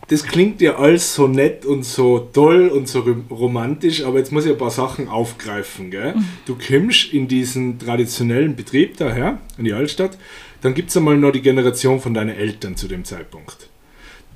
[0.07, 4.31] Das klingt ja alles so nett und so toll und so rom- romantisch, aber jetzt
[4.31, 5.89] muss ich ein paar Sachen aufgreifen.
[5.89, 6.13] Gell?
[6.45, 10.17] Du kommst in diesen traditionellen Betrieb daher, in die Altstadt,
[10.61, 13.69] dann gibt es einmal noch die Generation von deinen Eltern zu dem Zeitpunkt.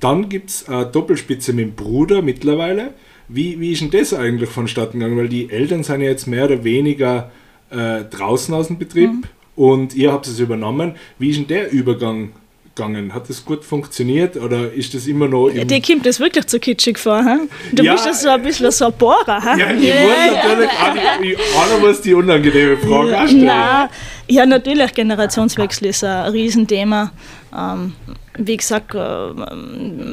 [0.00, 2.94] Dann gibt es eine Doppelspitze mit dem Bruder mittlerweile.
[3.28, 5.16] Wie, wie ist denn das eigentlich vonstatten gegangen?
[5.18, 7.30] Weil die Eltern sind ja jetzt mehr oder weniger
[7.70, 9.10] äh, draußen aus dem Betrieb
[9.56, 10.94] und ihr habt es übernommen.
[11.18, 12.32] Wie ist denn der Übergang
[12.76, 13.12] gegangen?
[13.14, 15.66] Hat das gut funktioniert oder ist das immer noch im...
[15.66, 17.24] dir kommt das wirklich zu kitschig vor.
[17.24, 17.48] Hä?
[17.72, 19.42] Du Ja, bist ja so ein bisschen so ein Bohrer.
[19.42, 19.58] Hä?
[19.58, 23.46] ja, ich muss natürlich auch Anna muss die unangenehme Frage auch stellen.
[23.46, 23.88] Nein,
[24.28, 27.12] ja, natürlich, Generationswechsel ist ein Riesenthema.
[27.56, 27.94] Ähm,
[28.38, 29.28] wie gesagt, äh,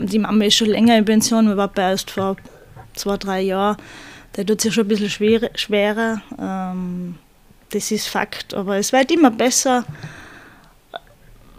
[0.05, 2.37] die Mama ist schon länger in Pension, wir waren erst vor
[2.93, 3.77] zwei, drei Jahren.
[4.35, 6.21] Der tut sich schon ein bisschen schwer, schwerer.
[6.39, 7.15] Ähm,
[7.71, 9.83] das ist Fakt, aber es wird immer besser.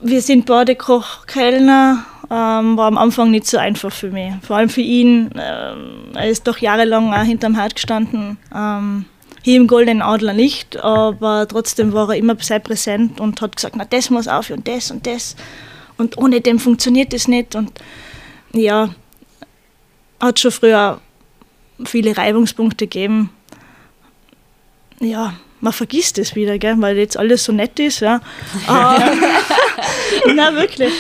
[0.07, 4.35] Wir sind beide Koch, Kellner, ähm, war am Anfang nicht so einfach für mich.
[4.43, 5.31] Vor allem für ihn.
[5.35, 8.37] Ähm, er ist doch jahrelang auch hinterm Herd gestanden.
[8.55, 9.07] Ähm,
[9.41, 13.77] hier im Goldenen Adler nicht, aber trotzdem war er immer sehr präsent und hat gesagt,
[13.77, 15.37] na das muss auf und das und das.
[15.97, 17.55] Und ohne dem funktioniert das nicht.
[17.55, 17.73] Und
[18.53, 18.91] ja,
[20.21, 21.01] hat schon früher
[21.87, 23.31] viele Reibungspunkte gegeben.
[25.01, 28.01] Ja, man vergisst es wieder, gell, weil jetzt alles so nett ist.
[28.01, 28.21] Ja.
[30.35, 30.93] Na, wirklich.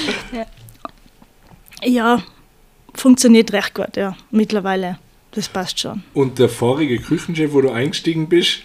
[1.82, 2.22] Ja,
[2.94, 4.98] funktioniert recht gut, ja, mittlerweile.
[5.32, 6.02] Das passt schon.
[6.14, 8.62] Und der vorige Küchenchef, wo du eingestiegen bist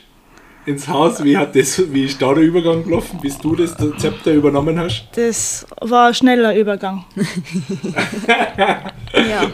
[0.65, 4.31] ins Haus, wie, hat das, wie ist da der Übergang gelaufen, bis du das Zepter
[4.31, 5.07] übernommen hast?
[5.15, 7.05] Das war ein schneller Übergang.
[8.27, 9.51] ja.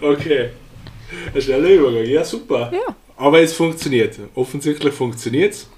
[0.00, 0.50] Okay.
[1.34, 2.70] Ein schneller Übergang, ja super.
[2.72, 2.94] Ja.
[3.16, 4.18] Aber es funktioniert.
[4.34, 5.68] Offensichtlich funktioniert es.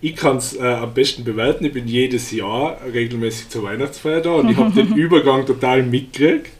[0.00, 1.64] Ich kann es äh, am besten bewerten.
[1.64, 6.50] Ich bin jedes Jahr regelmäßig zur Weihnachtsfeier da und ich habe den Übergang total mitgekriegt.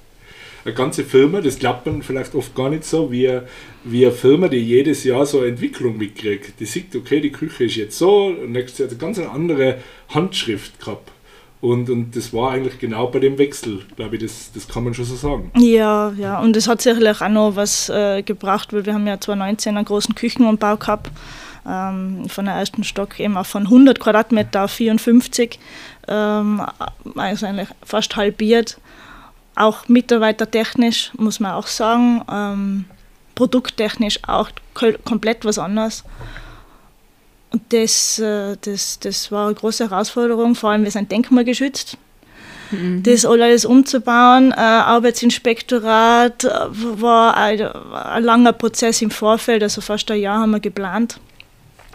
[0.64, 3.40] Eine ganze Firma, das glaubt man vielleicht oft gar nicht so, wie,
[3.82, 6.60] wie eine Firma, die jedes Jahr so eine Entwicklung mitkriegt.
[6.60, 9.78] Die sieht, okay, die Küche ist jetzt so und nächstes Jahr hat eine ganz andere
[10.08, 11.10] Handschrift gehabt.
[11.62, 14.94] Und, und das war eigentlich genau bei dem Wechsel, glaube ich, das, das kann man
[14.94, 15.52] schon so sagen.
[15.56, 19.20] Ja, ja, und es hat sicherlich auch noch was äh, gebracht, weil wir haben ja
[19.20, 21.12] 2019 einen großen Küchenumbau gehabt,
[21.66, 25.58] ähm, von der ersten Stock eben auch von 100 Quadratmeter auf 54,
[26.08, 26.62] ähm,
[27.16, 28.78] also eigentlich fast halbiert.
[29.54, 32.84] Auch mitarbeitertechnisch, muss man auch sagen, ähm,
[33.34, 34.50] produkttechnisch auch
[35.04, 36.04] komplett was anderes.
[37.52, 41.98] Und das, äh, das, das war eine große Herausforderung, vor allem wir sind denkmalgeschützt.
[42.70, 43.02] Mhm.
[43.02, 50.10] Das alles umzubauen, äh, Arbeitsinspektorat äh, war ein, ein, langer Prozess im Vorfeld, also fast
[50.10, 51.20] ein Jahr haben wir geplant,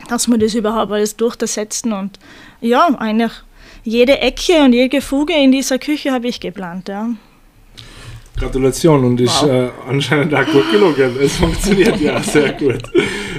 [0.08, 1.93] dass wir das überhaupt alles durchsetzen.
[1.93, 2.20] Und
[2.62, 3.32] ja, eigentlich
[3.84, 6.89] jede Ecke und jede Fuge in dieser Küche habe ich geplant.
[6.89, 7.10] Ja.
[8.38, 9.50] Gratulation und ist wow.
[9.50, 11.17] äh, anscheinend auch gut gelungen.
[11.20, 12.84] Es funktioniert ja sehr gut.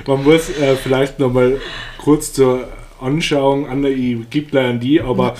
[0.07, 1.61] Man muss äh, vielleicht nochmal
[1.99, 2.67] kurz zur
[3.01, 5.37] Anschauung, Anna, ich gebe gleich an die, aber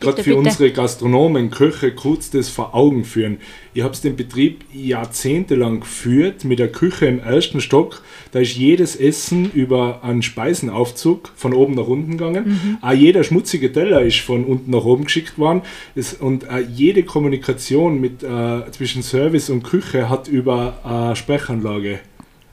[0.00, 0.38] gerade für bitte.
[0.38, 3.38] unsere Gastronomen, Köche kurz das vor Augen führen.
[3.74, 8.02] Ich habe den Betrieb jahrzehntelang geführt mit der Küche im ersten Stock.
[8.32, 12.48] Da ist jedes Essen über einen Speisenaufzug von oben nach unten gegangen.
[12.48, 12.78] Mhm.
[12.80, 15.62] Auch jeder schmutzige Teller ist von unten nach oben geschickt worden.
[15.94, 22.00] Es, und äh, jede Kommunikation mit, äh, zwischen Service und Küche hat über eine Sprechanlage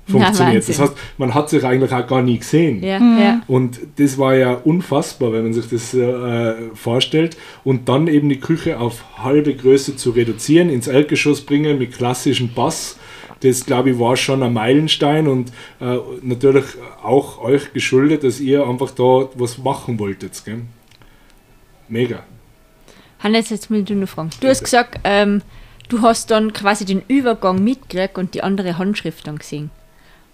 [0.07, 0.67] funktioniert.
[0.67, 2.83] das heißt, man hat sich eigentlich auch gar nie gesehen.
[2.83, 3.17] Ja, mhm.
[3.19, 3.41] ja.
[3.47, 7.37] Und das war ja unfassbar, wenn man sich das äh, vorstellt.
[7.63, 12.53] Und dann eben die Küche auf halbe Größe zu reduzieren, ins Erdgeschoss bringen mit klassischem
[12.53, 12.97] Bass.
[13.41, 16.65] Das, glaube ich, war schon ein Meilenstein und äh, natürlich
[17.01, 20.43] auch euch geschuldet, dass ihr einfach da was machen wolltet.
[20.45, 20.61] Gell?
[21.89, 22.23] Mega.
[23.19, 24.29] Hannes, jetzt will ich nur fragen.
[24.39, 25.41] Du hast gesagt, ähm,
[25.89, 29.71] du hast dann quasi den Übergang mitgekriegt und die andere Handschrift dann gesehen.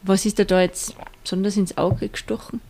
[0.03, 2.61] Was ist dir da jetzt besonders ins Auge gestochen?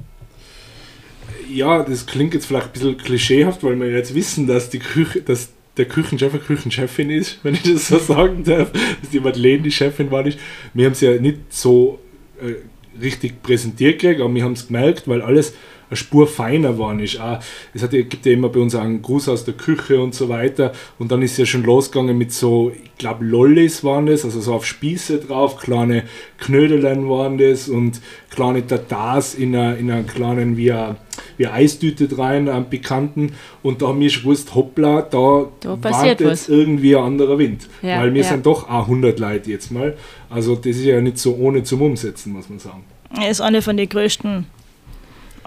[1.49, 5.21] Ja, das klingt jetzt vielleicht ein bisschen klischeehaft, weil wir jetzt wissen, dass die Küche,
[5.21, 9.63] dass der Küchenchef eine Küchenchefin ist, wenn ich das so sagen darf, dass die Madeleine
[9.63, 10.39] die Chefin war nicht.
[10.73, 11.99] Wir haben es ja nicht so
[12.41, 12.55] äh,
[13.01, 15.53] richtig präsentiert gekriegt, aber wir haben es gemerkt, weil alles
[15.89, 17.19] eine Spur feiner geworden ist.
[17.19, 17.39] Auch,
[17.73, 20.71] es hat, gibt ja immer bei uns einen Gruß aus der Küche und so weiter.
[20.99, 24.53] Und dann ist ja schon losgegangen mit so, ich glaube, Lollis waren das, also so
[24.53, 26.03] auf Spieße drauf, kleine
[26.37, 30.97] Knödelein waren das und kleine Tatars in einer, in einer kleinen, wie eine,
[31.37, 33.33] wie eine Eistüte rein, am Bekannten.
[33.63, 37.67] Und da haben wir schon gewusst, hoppla, da, da wartet jetzt irgendwie ein anderer Wind.
[37.81, 38.27] Ja, Weil wir ja.
[38.27, 39.97] sind doch auch 100 Leute jetzt mal.
[40.29, 42.83] Also das ist ja nicht so ohne zum Umsetzen, muss man sagen.
[43.19, 44.45] Er ist eine von den größten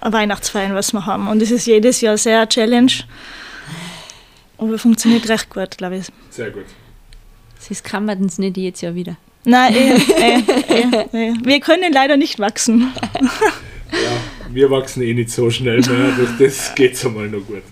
[0.05, 1.29] Weihnachtsfeiern, was wir haben.
[1.29, 2.93] Und es ist jedes Jahr sehr eine Challenge.
[4.59, 6.07] Aber funktioniert recht gut, glaube ich.
[6.31, 6.67] Sehr gut.
[7.59, 9.17] Sonst kann man es nicht jetzt Jahr wieder.
[9.45, 12.93] Nein, eh, eh, eh, eh, wir können leider nicht wachsen.
[13.91, 14.21] Ja,
[14.53, 17.63] wir wachsen eh nicht so schnell mehr, durch das geht es einmal noch gut.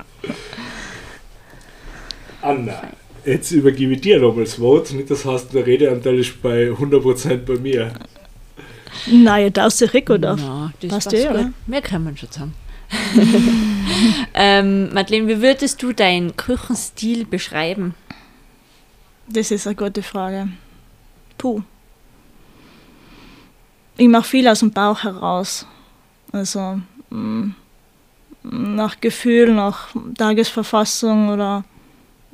[2.43, 2.83] Anna,
[3.25, 4.93] jetzt übergebe ich dir nochmal das Wort.
[4.93, 7.93] Nicht das heißt, der Redeanteil ist bei 100% bei mir.
[9.07, 10.35] Nein, da ist der Rico da.
[10.35, 11.53] Ja, das passt eh, oder?
[11.67, 12.55] Mehr kann man schon sagen.
[14.35, 17.95] ähm, Madeleine, wie würdest du deinen Küchenstil beschreiben?
[19.29, 20.49] Das ist eine gute Frage.
[21.39, 21.63] Puh.
[23.97, 25.67] Ich mache viel aus dem Bauch heraus.
[26.33, 27.55] Also mh, mm,
[28.43, 31.65] nach Gefühl, nach Tagesverfassung oder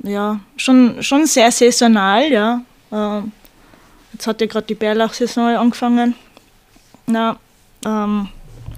[0.03, 2.61] ja, schon, schon sehr saisonal, ja.
[2.91, 3.21] Äh,
[4.13, 6.15] jetzt hat ja gerade die Bärlauchsaison angefangen.
[7.09, 7.37] Na,
[7.85, 8.27] ähm,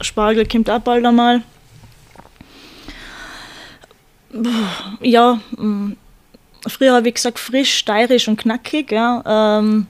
[0.02, 1.42] Spargel kommt auch bald einmal.
[5.02, 5.94] Ja, mm,
[6.68, 8.92] früher habe ich gesagt frisch, steirisch und knackig.
[8.92, 9.60] Ja.
[9.60, 9.88] Ähm,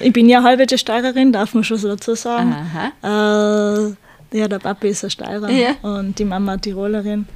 [0.00, 2.54] ich bin ja halbe Steirerin, darf man schon so dazu sagen.
[3.02, 5.70] Äh, ja, der Papi ist ein Steirer ja.
[5.80, 7.26] und die Mama Tirolerin.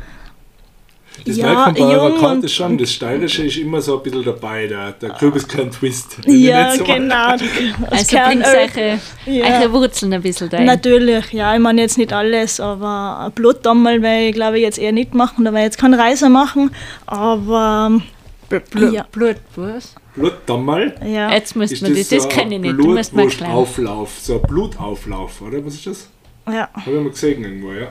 [1.24, 4.24] Das ja, merkt man bei eurer Karte schon, das Steirische ist immer so ein bisschen
[4.24, 6.18] dabei, der, der Kürbis kein Twist.
[6.26, 7.30] Ja, so genau.
[7.90, 9.60] also bringt eure, ja.
[9.60, 10.60] eure Wurzeln ein bisschen da.
[10.60, 14.78] Natürlich, ja, ich meine jetzt nicht alles, aber ein Blutdammel werde ich glaube ich jetzt
[14.78, 16.70] eher nicht machen, da werde ich jetzt keinen Reiser machen,
[17.06, 18.00] aber...
[18.48, 19.06] Blut, ja.
[19.12, 19.94] Blut, was?
[20.14, 20.94] Blutdammel?
[21.04, 21.30] Ja.
[21.30, 23.52] Jetzt müsst man das, das, das kenne ich nicht, du musst mal erklären.
[23.52, 25.64] Auflauf, so ein Blutauflauf, oder?
[25.64, 26.08] Was ist das?
[26.46, 26.68] Ja.
[26.72, 27.88] Habe ich mal gesehen irgendwo, ja.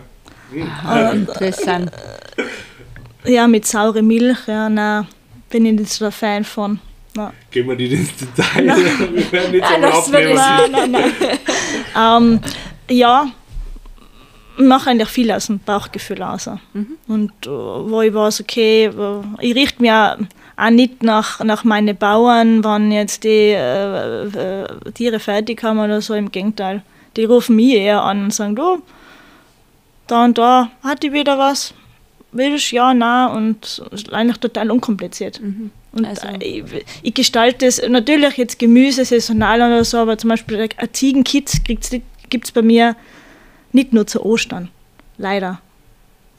[0.51, 0.71] Hm.
[0.83, 1.91] Ah, interessant.
[3.27, 5.07] Ja, mit saure Milch, ja, nein,
[5.49, 6.79] bin ich nicht so der Fan von.
[7.13, 7.31] Nein.
[7.51, 11.11] Gehen wir nicht ins Detail, wir werden nicht so nein, Nein, nein, nein.
[11.95, 12.39] ähm,
[12.89, 13.27] ja,
[14.57, 16.49] ich mache eigentlich viel aus dem Bauchgefühl raus.
[17.07, 20.17] Und äh, wo ich weiß, okay, äh, ich richte mich auch,
[20.55, 26.01] auch nicht nach, nach meinen Bauern, wenn jetzt die äh, äh, Tiere fertig haben oder
[26.01, 26.81] so, im Gegenteil.
[27.15, 28.81] Die rufen mich eher an und sagen, du,
[30.07, 31.73] da und da hat die wieder was,
[32.31, 35.39] willst ja, nein und es ist eigentlich total unkompliziert.
[35.39, 36.63] Und Also- äh, ich,
[37.01, 42.45] ich gestalte es natürlich jetzt Gemüse saisonal oder so, aber zum Beispiel ein Ziegenkitz gibt
[42.45, 42.95] es bei mir
[43.71, 44.69] nicht nur zu Ostern.
[45.17, 45.61] Leider.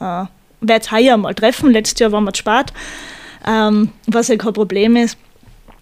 [0.01, 0.25] Äh,
[0.61, 1.73] werde es heuer mal treffen.
[1.73, 2.73] Letztes Jahr waren wir spät,
[3.47, 5.17] ähm, was ja kein Problem ist.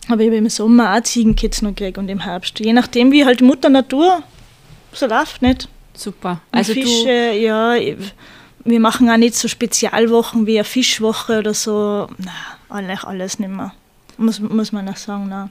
[0.09, 2.61] Aber ich habe im Sommer auch Ziegenkitz noch gekriegt und im Herbst.
[2.61, 4.23] Je nachdem, wie halt Mutter Natur
[4.92, 5.69] so läuft, nicht?
[5.95, 6.40] Super.
[6.53, 7.97] Also Fische, ja, ich-
[8.66, 12.09] wir machen auch nicht so Spezialwochen wie eine Fischwoche oder so.
[12.18, 12.33] Na,
[12.68, 13.72] eigentlich alles nicht mehr.
[14.18, 15.50] Muss, muss man auch sagen, nein.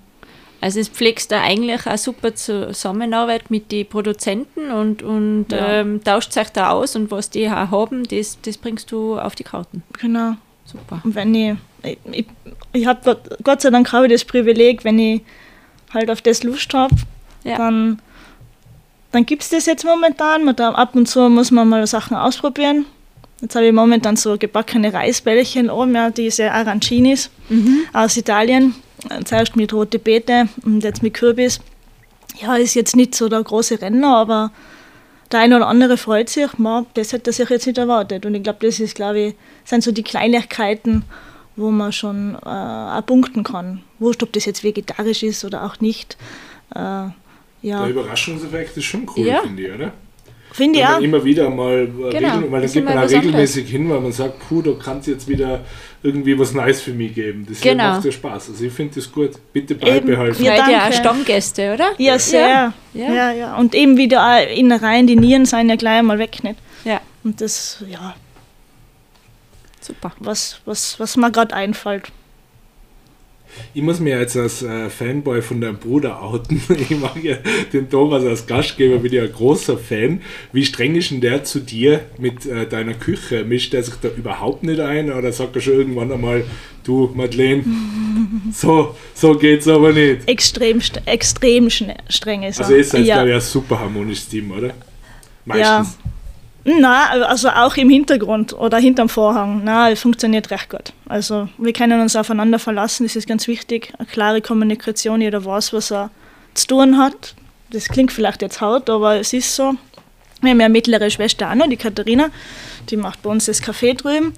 [0.62, 5.82] also es pflegst da eigentlich eine super Zusammenarbeit mit den Produzenten und, und Ja.
[5.82, 9.36] ähm, tauscht euch da aus und was die auch haben, das, das bringst du auf
[9.36, 9.84] die Karten.
[10.00, 10.34] Genau.
[10.66, 11.00] Super.
[11.04, 12.26] Und wenn ich, ich, ich,
[12.74, 15.22] ich habe Gott, sei Dank habe ich das Privileg, wenn ich
[15.94, 16.96] halt auf das Lust habe,
[17.44, 17.58] Ja.
[17.58, 18.02] dann,
[19.12, 20.50] dann gibt es das jetzt momentan.
[20.50, 22.86] Ab und zu muss man mal Sachen ausprobieren.
[23.46, 27.30] Jetzt habe ich momentan so gebackene Reisbällchen oben, ja, diese Arancinis
[27.94, 28.74] aus Italien.
[29.08, 31.60] Äh, Zuerst mit rote Beete und jetzt mit Kürbis.
[32.42, 34.52] Ja, ist jetzt nicht so der große Renner, aber
[35.32, 36.58] der eine oder andere freut sich.
[36.58, 38.26] Ma, das hätte er sich jetzt nicht erwartet.
[38.26, 41.04] Und ich glaube, das ist, glaube ich, sind so die Kleinigkeiten,
[41.56, 43.84] wo man schon äh, auch punkten kann.
[44.00, 46.18] Wurscht, ob das jetzt vegetarisch ist oder auch nicht.
[46.72, 47.14] Äh, Der
[47.62, 49.42] ja, Überraschungseffekt ist schon cool, Ja.
[49.42, 49.92] finde ich, oder?
[50.56, 51.00] Finde ich auch.
[51.02, 54.62] immer wieder mal, Genau, weil dann geht man auch regelmäßig hin, weil man sagt, puh,
[54.62, 55.62] da kann es jetzt wieder
[56.02, 57.46] irgendwie was Neues für mich geben.
[57.50, 57.84] Das Genau.
[57.96, 58.50] macht ja Spaß.
[58.50, 59.32] Also ich finde das gut.
[59.52, 60.44] Bitte beibehalten.
[60.44, 60.94] Ja, Seid ihr auch.
[60.94, 61.92] Stammgäste, oder?
[61.98, 62.48] Ja, sehr.
[62.48, 62.74] Ja.
[62.94, 63.32] Ja, Ja.
[63.34, 63.56] ja.
[63.58, 66.60] Und eben wieder auch Innereien, die Nieren sind ja gleich einmal weg, nicht?
[66.84, 68.16] Ja, Und das, ja,
[69.82, 70.12] super.
[70.20, 72.12] was, was, was mir gerade einfällt.
[73.74, 76.62] Ich muss mir jetzt als äh, Fanboy von deinem Bruder outen.
[76.78, 77.36] Ich mag ja
[77.74, 80.22] den Thomas als Gastgeber, bin ja ein großer Fan.
[80.52, 83.44] Wie streng ist denn der zu dir mit äh, deiner Küche?
[83.44, 86.44] Mischt er sich da überhaupt nicht ein oder sagt er schon irgendwann einmal,
[86.84, 87.64] du Madeleine,
[88.54, 90.28] so, so geht's aber nicht?
[90.28, 92.66] Extrem, st- extrem streng ist er.
[92.66, 93.16] Also ihr seid, ja.
[93.16, 94.74] glaube ich, ein super harmonisches Team, oder?
[95.46, 95.98] Meistens.
[96.68, 99.64] Nein, also auch im Hintergrund oder hinterm Vorhang.
[99.64, 100.94] Nein, es funktioniert recht gut.
[101.08, 103.94] Also wir können uns aufeinander verlassen, das ist ganz wichtig.
[104.00, 106.10] Eine klare Kommunikation, jeder weiß, was er
[106.56, 107.36] zu tun hat.
[107.70, 109.76] Das klingt vielleicht jetzt hart, aber es ist so.
[110.42, 112.30] Wir haben ja eine mittlere Schwester auch noch, die Katharina,
[112.90, 114.34] die macht bei uns das Café drüben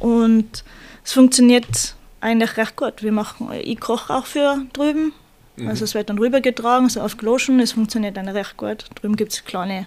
[0.00, 0.64] und
[1.04, 3.02] es funktioniert eigentlich recht gut.
[3.02, 5.12] Wir machen, ich koche auch für drüben,
[5.66, 8.86] also es wird dann rübergetragen, so auf Gloschen, es funktioniert dann recht gut.
[8.96, 9.86] Drüben gibt es kleine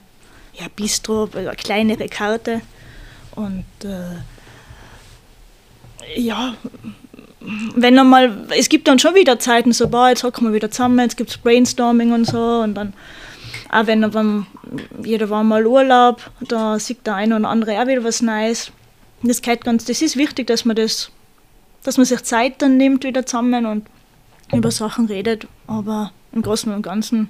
[0.53, 2.61] ja, Bistro, eine kleinere Karte.
[3.35, 4.17] Und äh,
[6.15, 6.55] ja,
[7.75, 10.99] wenn einmal, es gibt dann schon wieder Zeiten, so, boah, jetzt hocken wir wieder zusammen,
[10.99, 12.59] jetzt gibt es Brainstorming und so.
[12.59, 12.93] Und dann,
[13.71, 14.45] auch wenn, wenn
[15.03, 18.71] jeder war mal Urlaub, da sieht der eine oder andere auch wieder was Neues.
[19.23, 21.11] Das, geht ganz, das ist wichtig, dass man das,
[21.83, 23.85] dass man sich Zeit dann nimmt wieder zusammen und
[24.53, 25.47] über Sachen redet.
[25.67, 27.29] Aber im Großen und Ganzen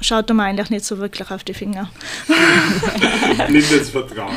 [0.00, 1.90] schaut mir eigentlich nicht so wirklich auf die Finger.
[3.48, 4.36] Blindes Vertrauen.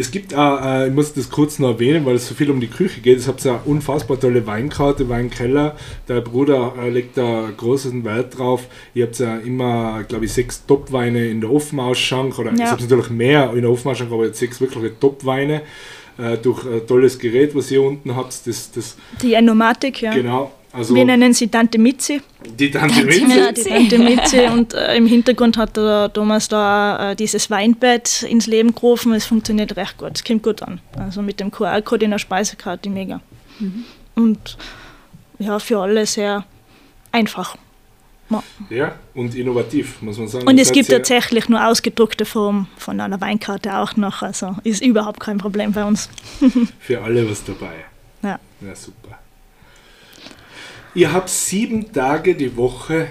[0.00, 2.60] Es gibt auch, äh, ich muss das kurz noch erwähnen, weil es so viel um
[2.60, 3.18] die Küche geht.
[3.18, 5.74] Es habt eine unfassbar tolle Weinkarte, Weinkeller.
[6.06, 8.66] Der Bruder äh, legt da großen Wert drauf.
[8.94, 12.38] Ihr habt ja immer, glaube ich, sechs Top-Weine in der Offenausschank.
[12.38, 12.66] Oder Ja.
[12.66, 15.62] es habt natürlich mehr in der Offenausschank, aber jetzt sechs wirkliche Top-Weine.
[16.16, 18.46] Äh, durch ein tolles Gerät, was ihr unten habt.
[18.46, 20.12] Das, das, Die Enomatik, ja.
[20.12, 20.52] Genau.
[20.72, 22.20] Also Wir nennen sie Tante Mitzi.
[22.58, 23.52] die Tante Ja, Minze.
[23.54, 24.40] die Tante Mitzi.
[24.52, 29.12] Und äh, im Hintergrund hat der Thomas da äh, dieses Weinbett ins Leben gerufen.
[29.14, 30.12] Es funktioniert recht gut.
[30.14, 30.80] Es kommt gut an.
[30.98, 33.20] Also mit dem QR-Code in der Speisekarte mega.
[34.14, 34.58] Und
[35.38, 36.44] ja, für alle sehr
[37.12, 37.56] einfach.
[38.30, 38.42] Ja.
[38.68, 40.46] Ja, und innovativ, muss man sagen.
[40.46, 44.20] Und es gibt tatsächlich nur ausgedruckte Form von einer Weinkarte auch noch.
[44.20, 46.10] Also ist überhaupt kein Problem bei uns.
[46.78, 47.72] Für alle was dabei.
[48.22, 48.38] Ja.
[48.60, 49.18] Ja, super.
[50.98, 53.06] Ihr habt sieben Tage die Woche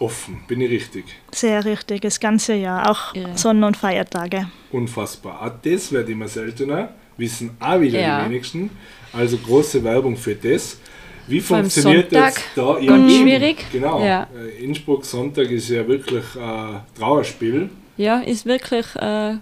[0.00, 1.04] offen, bin ich richtig?
[1.30, 2.90] Sehr richtig, das ganze Jahr.
[2.90, 3.36] Auch Irre.
[3.36, 4.50] Sonnen- und Feiertage.
[4.72, 5.42] Unfassbar.
[5.42, 8.24] Auch das wird immer seltener, wissen auch wieder Ja.
[8.24, 8.70] die wenigsten.
[9.12, 10.78] Also große Werbung für das.
[11.26, 12.72] Wie Vor funktioniert Sonntag, jetzt da?
[12.80, 13.66] ganz eben, schwierig.
[13.72, 14.02] Genau.
[14.02, 14.26] Ja.
[14.34, 17.68] Äh, Innsbruck Sonntag ist ja wirklich ein Trauerspiel.
[17.98, 19.34] Ja, ist wirklich äh,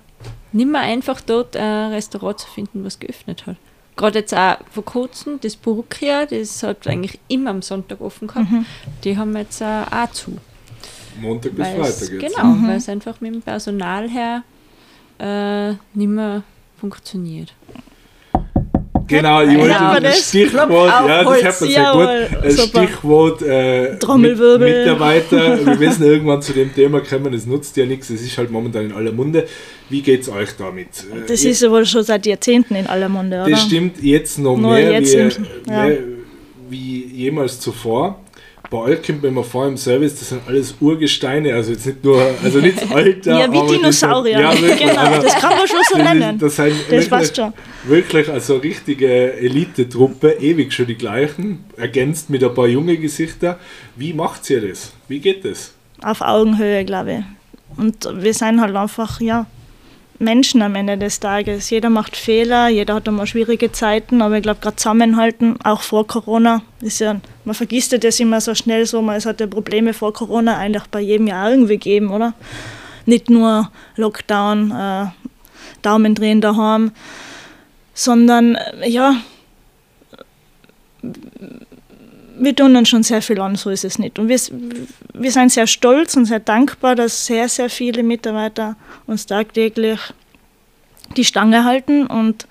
[0.51, 3.59] nicht mehr einfach dort ein Restaurant zu finden, was geöffnet hat.
[3.97, 8.47] Gerade jetzt auch vor kurzem, das Burkia, das hat eigentlich immer am Sonntag offen gehabt,
[9.05, 10.37] die haben jetzt äh, auch zu.
[11.21, 12.37] Montag bis weil's- Freitag jetzt.
[12.37, 14.43] Genau, weil es einfach mit dem Personal her
[15.19, 16.43] äh, nicht mehr
[16.79, 17.55] funktioniert.
[19.09, 20.29] Genau, ich wollte wir das das?
[20.31, 22.45] Stichwort, ja, das hat man sehr gut.
[22.45, 22.83] Das super.
[22.83, 24.59] Stichwort äh, Trommelwirbel.
[24.69, 25.65] Mit, Mitarbeiter.
[25.65, 28.87] Wir müssen irgendwann zu dem Thema kommen, es nutzt ja nichts, es ist halt momentan
[28.87, 29.47] in aller Munde.
[29.89, 30.89] Wie geht es euch damit?
[31.29, 33.51] Das ihr- ist wohl schon seit Jahrzehnten in aller Munde, oder?
[33.51, 35.31] das stimmt jetzt noch Nur mehr, jetzt wie, im-
[35.69, 35.85] ja.
[35.87, 35.99] mehr
[36.69, 38.21] wie jemals zuvor.
[38.69, 42.03] Bei euch kommt wenn man vor im Service, das sind alles Urgesteine, also jetzt nicht
[42.03, 43.39] nur, also nicht Alter.
[43.39, 44.41] Ja, wie aber das sind- Dinosaurier.
[44.41, 46.39] Ja, wirklich, genau, aber das kann man schon so nennen.
[46.41, 47.53] das, sind Das wirklich, passt schon.
[47.85, 53.61] wirklich also richtige Elite-Truppe, ewig schon die gleichen, ergänzt mit ein paar junge Gesichter.
[53.95, 54.93] Wie macht ihr das?
[55.07, 55.73] Wie geht das?
[56.03, 57.79] Auf Augenhöhe, glaube ich.
[57.81, 59.47] Und wir sind halt einfach, ja,
[60.19, 61.71] Menschen am Ende des Tages.
[61.71, 66.07] Jeder macht Fehler, jeder hat einmal schwierige Zeiten, aber ich glaube, gerade zusammenhalten, auch vor
[66.07, 69.47] Corona, ist ja, man vergisst ja das immer so schnell so, man, es hat ja
[69.47, 72.35] Probleme vor Corona eigentlich bei jedem Jahr irgendwie gegeben, oder?
[73.05, 75.07] Nicht nur Lockdown, äh,
[75.83, 76.93] Daumen drehen daheim,
[77.95, 79.17] sondern, äh, ja,
[82.39, 84.19] wir tun uns schon sehr viel an, so ist es nicht.
[84.19, 84.39] Und wir,
[85.15, 89.99] wir sind sehr stolz und sehr dankbar, dass sehr, sehr viele Mitarbeiter uns tagtäglich
[91.17, 92.47] die Stange halten und,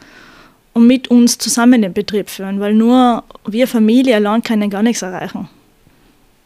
[0.73, 5.01] und mit uns zusammen den Betrieb führen, weil nur wir Familie allein können gar nichts
[5.01, 5.49] erreichen.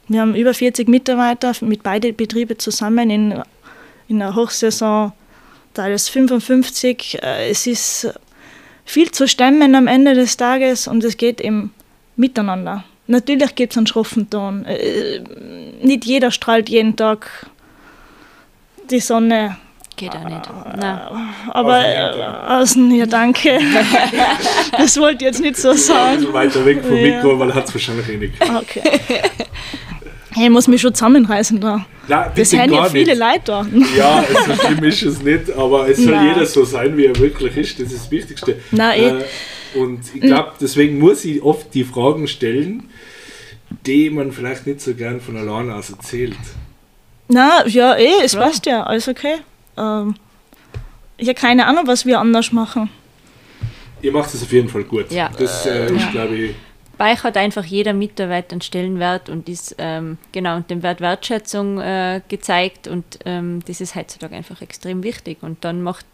[0.08, 3.43] Wir haben über 40 Mitarbeiter mit beiden Betrieben zusammen in,
[4.08, 5.12] in der Hochsaison,
[5.73, 7.19] teils 55.
[7.21, 8.12] Äh, Es ist
[8.86, 11.71] viel zu stemmen am Ende des Tages und es geht eben
[12.15, 12.84] miteinander.
[13.12, 14.65] Natürlich gibt es einen schroffen Ton.
[14.65, 15.22] Äh,
[15.82, 17.48] Nicht jeder strahlt jeden Tag
[18.91, 19.58] die Sonne,
[19.95, 20.50] Geht auch nicht.
[20.78, 21.00] Nein.
[21.50, 23.60] aber Außen, ja, äh, außen, ja danke.
[24.78, 26.15] das wollte ich jetzt nicht so Ein sagen.
[26.17, 27.02] bisschen weiter weg vom Ja.
[27.17, 28.34] Mikro, weil er hat es wahrscheinlich eh nicht.
[28.41, 28.82] Okay.
[30.32, 31.86] Hey, ich muss mich schon zusammenreißen da.
[32.08, 33.19] Nein, Das sind ja viele nicht.
[33.19, 33.65] Leute da.
[33.98, 36.28] Ja, so schlimm ist es nicht, aber es soll Nein.
[36.34, 37.80] jeder so sein, wie er wirklich ist.
[37.80, 38.60] Das ist das Wichtigste.
[38.72, 39.08] Nein, eh.
[39.08, 42.88] Äh, und ich glaube, deswegen muss ich oft die Fragen stellen,
[43.86, 46.38] die man vielleicht nicht so gern von alleine aus erzählt.
[47.27, 48.47] Na, ja, eh, es Klar.
[48.47, 49.36] passt ja, alles okay.
[49.77, 50.15] Ähm,
[51.17, 52.89] ich habe keine Ahnung, was wir anders machen.
[54.01, 55.12] Ihr macht es auf jeden Fall gut.
[55.12, 55.29] Ja.
[55.38, 56.12] Das äh, ist, Ja.
[56.12, 56.55] glaube ich,
[56.97, 60.99] Bei euch hat einfach jeder Mitarbeiter einen Stellenwert und ist ähm, genau und dem Wert
[61.01, 66.05] Wertschätzung äh, gezeigt und ähm, das ist heutzutage einfach extrem wichtig und dann macht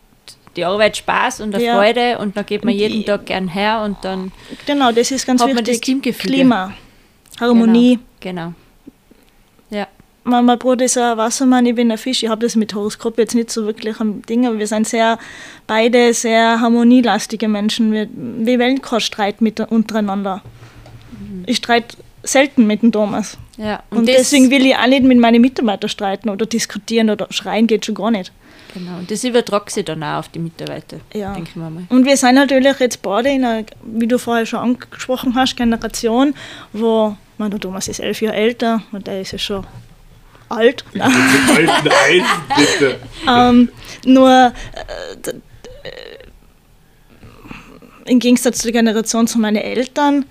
[0.55, 1.75] die Arbeit Spaß und eine Ja.
[1.75, 4.31] Freude und dann geht man Und jeden die- Tag gern her und dann
[4.65, 5.75] Genau, das ist ganz Hat man wichtig.
[5.79, 6.33] das Teamgefüge.
[6.33, 6.73] Klima,
[7.39, 7.99] Harmonie.
[8.19, 8.53] genau.
[9.69, 9.87] Ja,
[10.23, 12.23] Mein, mein Bruder ist ein Wassermann, ich bin ein Fisch.
[12.23, 15.17] Ich habe das mit Horoskop jetzt nicht so wirklich am Ding, aber wir sind sehr,
[15.67, 17.91] beide sehr harmonielastige Menschen.
[17.91, 20.41] Wir, wir wollen keinen Streit mit, untereinander.
[21.45, 23.37] Ich streite selten mit dem Thomas.
[23.57, 23.83] ja.
[23.91, 27.67] Und, das- deswegen will ich auch nicht mit meinen Mitarbeitern streiten oder diskutieren oder schreien
[27.67, 28.31] geht schon gar nicht.
[28.73, 31.33] Genau, und das übertragt sich dann auch auf die Mitarbeiter, Ja.
[31.33, 31.83] denke ich mir mal.
[31.89, 36.33] Und wir sind natürlich jetzt beide in einer, wie du vorher schon angesprochen hast, Generation,
[36.73, 39.65] wo, man, der Thomas ist elf Jahre älter und der ist ja schon
[40.49, 40.85] alt.
[40.93, 41.11] Nein.
[42.55, 42.99] bitte.
[43.27, 43.69] ähm,
[44.05, 45.33] nur äh, äh,
[48.05, 50.25] im Gegensatz zur Generation zu meinen Eltern,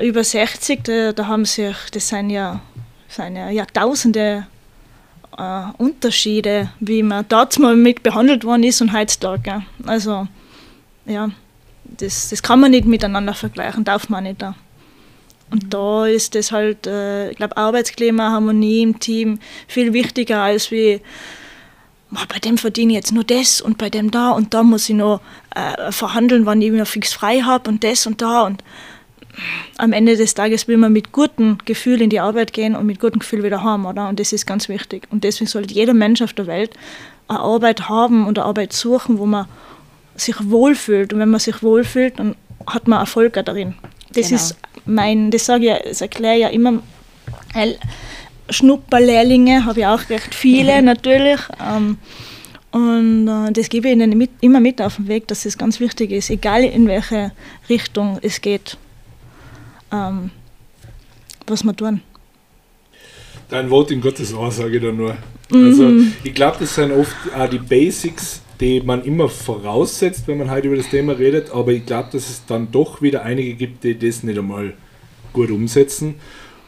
[0.00, 2.60] über 60, da, da haben sich, das sind ja,
[3.08, 4.46] sind ja Jahrtausende
[5.36, 9.62] äh, Unterschiede, wie man dort mal mit behandelt worden ist und heutzutage.
[9.86, 10.26] Also,
[11.06, 11.30] ja,
[11.84, 14.40] das, das kann man nicht miteinander vergleichen, darf man nicht.
[14.40, 14.54] Da.
[15.50, 20.70] Und da ist das halt, äh, ich glaube, Arbeitsklima, Harmonie im Team viel wichtiger als
[20.70, 21.00] wie,
[22.10, 24.88] "Boah, bei dem verdiene ich jetzt nur das und bei dem da und da muss
[24.88, 25.20] ich noch
[25.54, 28.42] äh, verhandeln, wann ich mir fix frei habe und das und da.
[28.46, 28.62] Und
[29.78, 33.00] am Ende des Tages will man mit gutem Gefühl in die Arbeit gehen und mit
[33.00, 34.08] gutem Gefühl wieder heim, oder?
[34.08, 35.06] Und das ist ganz wichtig.
[35.10, 36.72] Und deswegen sollte jeder Mensch auf der Welt
[37.28, 39.46] eine Arbeit haben und eine Arbeit suchen, wo man
[40.16, 41.12] sich wohlfühlt.
[41.12, 42.34] Und wenn man sich wohlfühlt, dann
[42.66, 43.74] hat man Erfolg darin.
[44.12, 44.36] Das Genau.
[44.40, 46.82] ist mein, das sage ich, das erkläre ich ja immer.
[47.54, 47.78] weil
[48.50, 51.40] Schnupperlehrlinge habe ich auch recht viele natürlich.
[51.60, 51.98] Ähm,
[52.70, 55.80] und äh, das gebe ich ihnen mit, immer mit auf den Weg, dass es ganz
[55.80, 57.32] wichtig ist, egal in welche
[57.68, 58.76] Richtung es geht,
[59.92, 60.30] ähm,
[61.46, 62.02] was wir tun.
[63.48, 65.16] Dein Wort in Gottes Ohr, sage ich da nur.
[65.50, 65.90] Also,
[66.22, 70.66] ich glaube, das sind oft auch die Basics, die man immer voraussetzt, wenn man heute
[70.68, 73.98] über das Thema redet, aber ich glaube, dass es dann doch wieder einige gibt, die
[73.98, 74.74] das nicht einmal
[75.32, 76.16] gut umsetzen.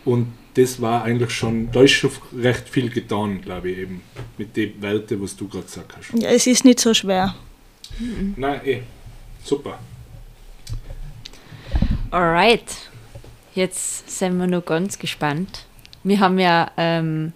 [0.04, 4.02] Und das war eigentlich schon, da ist schon recht viel getan, glaube ich, eben
[4.38, 6.22] mit den Werten, was du gerade gesagt hast.
[6.22, 7.34] Ja, es ist nicht so schwer.
[8.36, 8.80] Nein, eh,
[9.44, 9.78] super.
[12.10, 12.64] Alright,
[13.54, 15.64] jetzt sind wir noch ganz gespannt.
[16.02, 17.32] Wir haben ja ähm,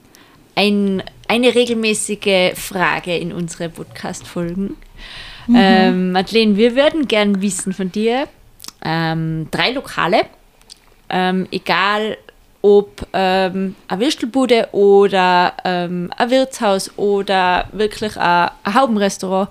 [0.54, 4.76] ein eine regelmäßige Frage in unsere Podcast-Folgen.
[5.54, 8.28] Ähm, Madeleine, wir würden gern wissen von dir
[8.84, 10.22] ähm, drei Lokale,
[11.10, 12.16] ähm, egal
[12.62, 19.50] ob ähm, eine Würstelbude oder ähm, ein Wirtshaus oder wirklich ein, ein Haubenrestaurant.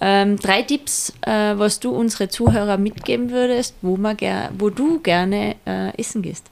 [0.00, 5.00] Ähm, drei Tipps, äh, was du unsere Zuhörer mitgeben würdest, wo, man ger wo du
[5.00, 6.48] gerne äh, essen gehst.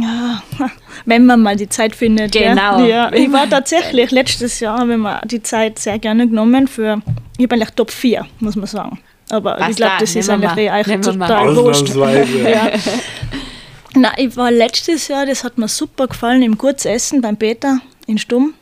[0.00, 0.42] Ja,
[1.04, 2.32] wenn man mal die Zeit findet.
[2.32, 2.84] Genau.
[2.84, 3.12] Ja.
[3.12, 7.00] Ich war tatsächlich letztes Jahr, habe ich mir die Zeit sehr gerne genommen für,
[7.38, 8.98] ich habe eigentlich Top 4, muss man sagen.
[9.30, 11.94] Aber Passt ich glaube, das ist eigentlich eh eigentlich total wurscht.
[11.94, 12.70] Ja.
[13.96, 18.18] Na, ich war letztes Jahr, das hat mir super gefallen, im Kurzessen beim Peter in
[18.18, 18.54] Stumm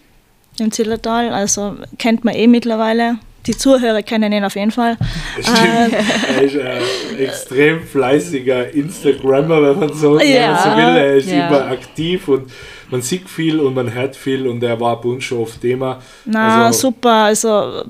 [0.58, 1.32] im Zillertal.
[1.32, 3.18] Also kennt man eh mittlerweile.
[3.46, 4.96] Die Zuhörer kennen ihn auf jeden Fall.
[5.40, 5.94] Stimmt.
[6.36, 10.52] Er ist ein extrem fleißiger Instagrammer, wenn man so, wenn Ja.
[10.52, 10.96] man so will.
[10.96, 11.48] Er ist Ja.
[11.48, 12.50] immer aktiv und
[12.90, 16.00] man sieht viel und man hört viel und er war bei uns schon oft Thema.
[16.24, 17.10] Na, Also- super.
[17.24, 17.82] Also,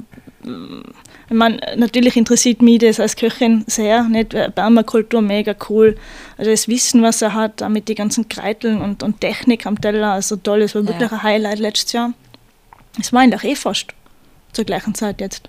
[0.44, 4.04] ich meine, natürlich interessiert mich das als Köchin sehr.
[4.04, 4.32] Nicht?
[4.34, 5.96] Äh, Permakultur mega cool.
[6.38, 9.80] Also das Wissen, was er hat, auch mit den ganzen Kreiteln und, und Technik am
[9.80, 10.12] Teller.
[10.12, 10.88] Also toll, das war Ja.
[10.88, 12.12] wirklich ein Highlight letztes Jahr.
[13.00, 13.86] Es war eigentlich eh fast
[14.52, 15.48] zur gleichen Zeit jetzt.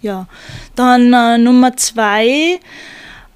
[0.00, 0.26] Ja.
[0.74, 2.60] Dann äh, Nummer zwei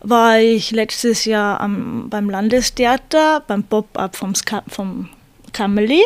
[0.00, 5.08] war ich letztes Jahr am, beim Landestheater, beim Pop-Up vom, Ska vom
[5.52, 6.02] Kameli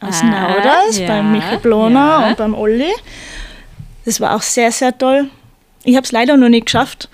[0.00, 2.28] aus Ah, Nauders, ja, beim Michael Bloner ja.
[2.28, 2.92] und beim Olli.
[4.04, 5.30] Das war auch sehr, sehr toll.
[5.84, 7.08] Ich habe es leider noch nicht geschafft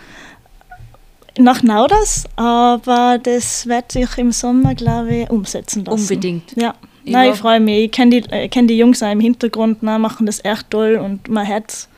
[1.39, 6.01] nach Nauders, aber das wird sich im Sommer, glaube ich, umsetzen lassen.
[6.01, 6.53] Unbedingt.
[6.57, 6.75] Ja,
[7.13, 7.85] Nein, ich freue mich.
[7.87, 10.97] Ich kenne die, äh, kenn die Jungs auch im Hintergrund, na, machen das echt toll
[10.97, 11.89] und man hört,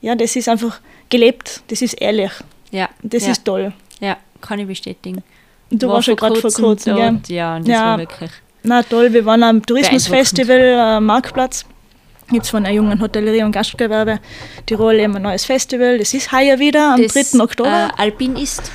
[0.00, 2.30] ja, das ist einfach gelebt, das ist ehrlich,
[2.70, 3.72] Ja, das ja, ist toll.
[4.00, 5.22] ja, kann ich bestätigen.
[5.70, 7.20] Du War warst ja gerade vor kurzem, gell?
[7.28, 7.84] Ja, und das Ja.
[7.84, 8.30] war wirklich.
[8.64, 11.64] Na toll, wir waren am Tourismusfestival äh, Marktplatz.
[12.30, 14.18] Jetzt von der jungen Hotellerie und Gastgewerbe
[14.66, 15.98] Tirol eben ein neues Festival.
[15.98, 17.40] Das ist heuer wieder am das, 3.
[17.42, 17.90] Oktober.
[17.98, 18.70] Äh, Alpin ist.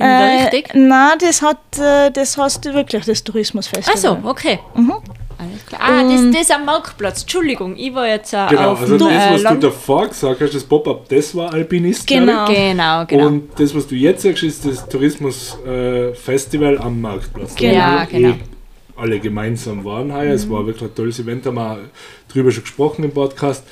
[0.00, 0.74] Bin ich da Äh, richtig?
[0.74, 3.94] Nein, das hat äh, das heißt wirklich das Tourismusfestival.
[3.94, 4.58] Achso, okay.
[4.74, 4.94] Mhm.
[5.38, 5.80] Alles klar.
[5.82, 7.22] Ah, das, das ist am Marktplatz.
[7.22, 10.08] Entschuldigung, ich war jetzt äh, Genau, auf also dem, das, äh, was du Land- davor
[10.08, 12.06] gesagt hast, das Pop-Up, das war Alpinist.
[12.06, 12.44] Genau.
[12.46, 13.26] Genau, genau.
[13.26, 17.54] Und das, was du jetzt sagst, ist das Tourismus-Festival am Marktplatz.
[17.54, 17.74] Genau.
[17.74, 18.28] Ja, genau.
[18.30, 18.34] Eh
[18.96, 20.34] alle gemeinsam waren heuer.
[20.34, 21.78] Es war wirklich ein tolles Event, haben wir
[22.28, 23.64] drüber schon gesprochen im Podcast.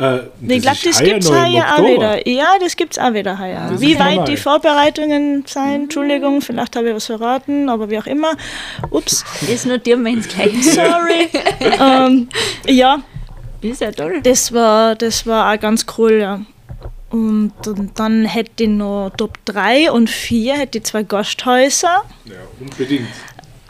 [0.00, 2.26] Äh, Ich glaube, ist das gibt es heuer auch wieder.
[2.28, 3.70] Ja, das gibt es auch wieder heuer.
[3.78, 4.24] Wie weit normal.
[4.26, 8.32] die Vorbereitungen sein, Entschuldigung, vielleicht habe ich was verraten, aber wie auch immer.
[8.90, 10.62] Ups, das notieren wir ins Gleiche.
[10.62, 11.28] sorry.
[11.80, 12.28] ähm,
[12.66, 12.98] ja,
[13.60, 14.20] Ist ja toll.
[14.22, 16.40] das war, das war auch ganz cool, ja.
[17.10, 22.04] Und, und dann hätte ich noch Top 3 und 4, hätte ich zwei Gasthäuser.
[22.24, 23.08] Ja, unbedingt.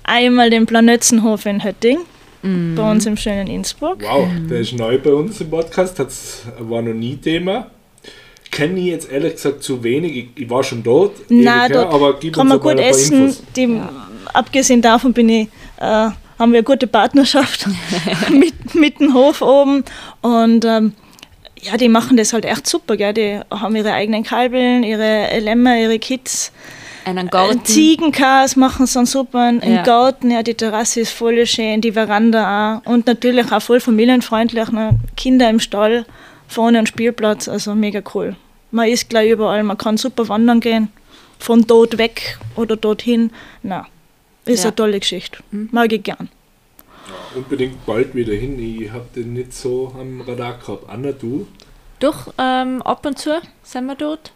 [0.04, 2.00] Einmal den Planötzenhof in Hötting,
[2.42, 2.74] Mhm.
[2.74, 4.02] bei uns im schönen Innsbruck.
[4.02, 7.70] Wow, der ist neu bei uns im Podcast, hat's, war noch nie Thema.
[8.50, 10.16] Kenne ich jetzt ehrlich gesagt zu wenig.
[10.16, 12.70] Ich, ich war schon dort, Nein, ewig her, dort aber gib kann uns man gut
[12.72, 13.22] ein paar essen.
[13.26, 13.42] Infos.
[13.56, 13.80] Die,
[14.32, 17.66] Abgesehen davon bin ich, äh, haben wir eine gute Partnerschaft
[18.30, 19.84] mit, mit dem Hof oben.
[20.22, 20.94] Und ähm,
[21.60, 22.96] ja, die machen das halt echt super.
[22.96, 23.12] Gell?
[23.12, 26.52] Die haben ihre eigenen Kalbeln, ihre Lämmer, ihre Kids.
[27.04, 27.64] Einen Äh, Garten.
[27.64, 29.48] Ziegenkas machen sie dann super.
[29.48, 29.82] Im Ja.
[29.82, 32.86] Garten, ja, die Terrasse ist voll schön, die Veranda auch.
[32.90, 34.70] Und natürlich auch voll familienfreundlich.
[34.70, 34.98] Ne?
[35.16, 36.04] Kinder im Stall,
[36.48, 38.36] vorne ein Spielplatz, also mega cool.
[38.70, 40.88] Man ist gleich überall, man kann super wandern gehen,
[41.38, 43.30] von dort weg oder dorthin.
[43.62, 43.86] Na,
[44.44, 44.68] ist Ja.
[44.70, 45.38] eine tolle Geschichte.
[45.50, 46.28] Mag ich gern.
[47.34, 48.58] Unbedingt bald wieder hin.
[48.58, 50.88] Ich habe den nicht so am Radar gehabt.
[50.88, 51.46] Anna, du?
[52.00, 54.32] Doch, ähm, ab und zu sind wir dort.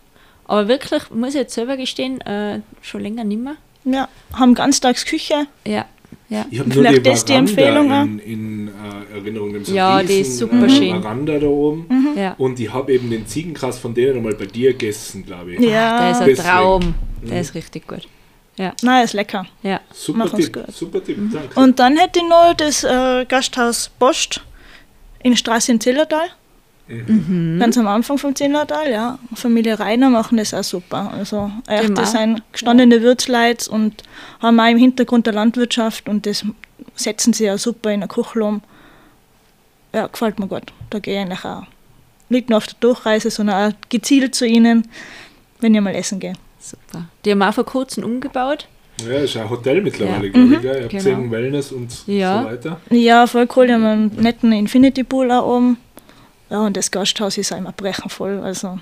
[0.46, 3.56] Aber wirklich, muss ich jetzt selber gestehen, äh, schon länger nicht mehr.
[3.84, 5.46] Ja, haben Ganztagsküche.
[5.66, 5.86] Ja,
[6.28, 6.46] ja.
[6.50, 8.02] Ich habe nur Vielleicht die das die Veranda Empfehlung, ja?
[8.02, 9.52] in, in äh, Erinnerung.
[9.52, 11.02] dem so Ja, riesen, die ist super äh, schön.
[11.02, 11.86] Veranda da oben.
[12.16, 12.34] ja.
[12.38, 15.60] Und ich habe eben den Ziegenkras von denen einmal bei dir gegessen, glaube ich.
[15.60, 16.48] Ja, Der ist ein Deswegen.
[16.48, 16.94] Traum.
[17.22, 18.08] Der ist richtig gut.
[18.82, 19.46] nein, ist lecker.
[19.62, 19.80] Ja.
[19.92, 20.72] Super Tipp, gut.
[20.74, 21.60] super Tipp, danke.
[21.60, 24.40] Und dann hätte ich noch das äh, Gasthaus Post
[25.22, 26.28] in Straße in Zillertal.
[26.86, 27.58] Mhm.
[27.60, 29.18] Ganz am Anfang vom Zillertal, ja.
[29.34, 31.10] Familie Reiner machen das auch super.
[31.16, 34.02] Also echt, das sind gestandene Wirtsleute und
[34.40, 36.44] haben auch im Hintergrund der Landwirtschaft und das
[36.94, 38.60] setzen sie ja super in der Küche um.
[39.94, 40.64] Ja, gefällt mir gut.
[40.90, 41.62] Da gehe ich eigentlich auch.
[42.28, 44.88] Nicht nur auf der Durchreise, sondern auch gezielt zu ihnen,
[45.60, 46.34] wenn ich mal essen gehe.
[46.60, 47.04] Super.
[47.24, 48.66] Die haben auch vor kurzem umgebaut.
[49.08, 50.32] Ja, ist ein Hotel mittlerweile, Ja.
[50.32, 50.60] glaube ich.
[50.62, 50.76] Gell?
[50.76, 51.30] Ihr habt Genau.
[51.30, 52.42] Wellness und Ja.
[52.42, 52.80] so weiter.
[52.90, 53.66] Ja, voll cool.
[53.66, 55.78] Die haben einen netten Infinity Pool auch oben.
[56.54, 58.38] Ja, und das Gasthaus ist auch immer brechenvoll.
[58.38, 58.78] Also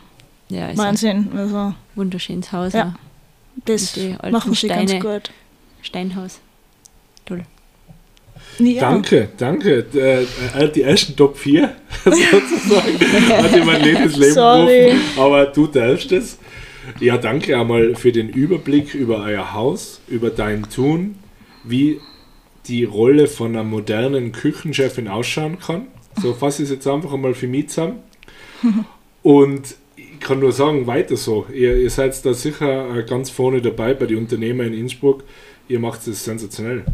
[0.50, 1.30] Ja, ist ein Wahnsinn.
[1.34, 2.74] Also wunderschönes Haus.
[2.74, 2.94] Ja.
[3.64, 3.98] Das
[4.30, 5.02] machen sie ganz Steine.
[5.02, 5.30] gut.
[5.80, 6.40] Steinhaus.
[7.24, 7.44] Toll.
[8.58, 8.82] Ja.
[8.82, 9.86] Danke, danke.
[9.94, 10.24] Äh,
[10.64, 13.00] äh, die ersten Top 4 sozusagen
[13.42, 16.36] hat die Marlene ins Leben gerufen, aber du darfst es.
[17.00, 21.14] Ja, danke einmal für den Überblick über euer Haus, über dein Tun,
[21.64, 22.00] wie
[22.66, 25.86] die Rolle von einer modernen Küchenchefin ausschauen kann.
[26.20, 28.00] So fasse ich es jetzt einfach einmal für mich zusammen.
[29.22, 31.46] Und ich kann nur sagen, weiter so.
[31.52, 35.24] Ihr, ihr seid da sicher äh, ganz vorne dabei bei den Unternehmern in Innsbruck.
[35.68, 36.84] Ihr macht es sensationell.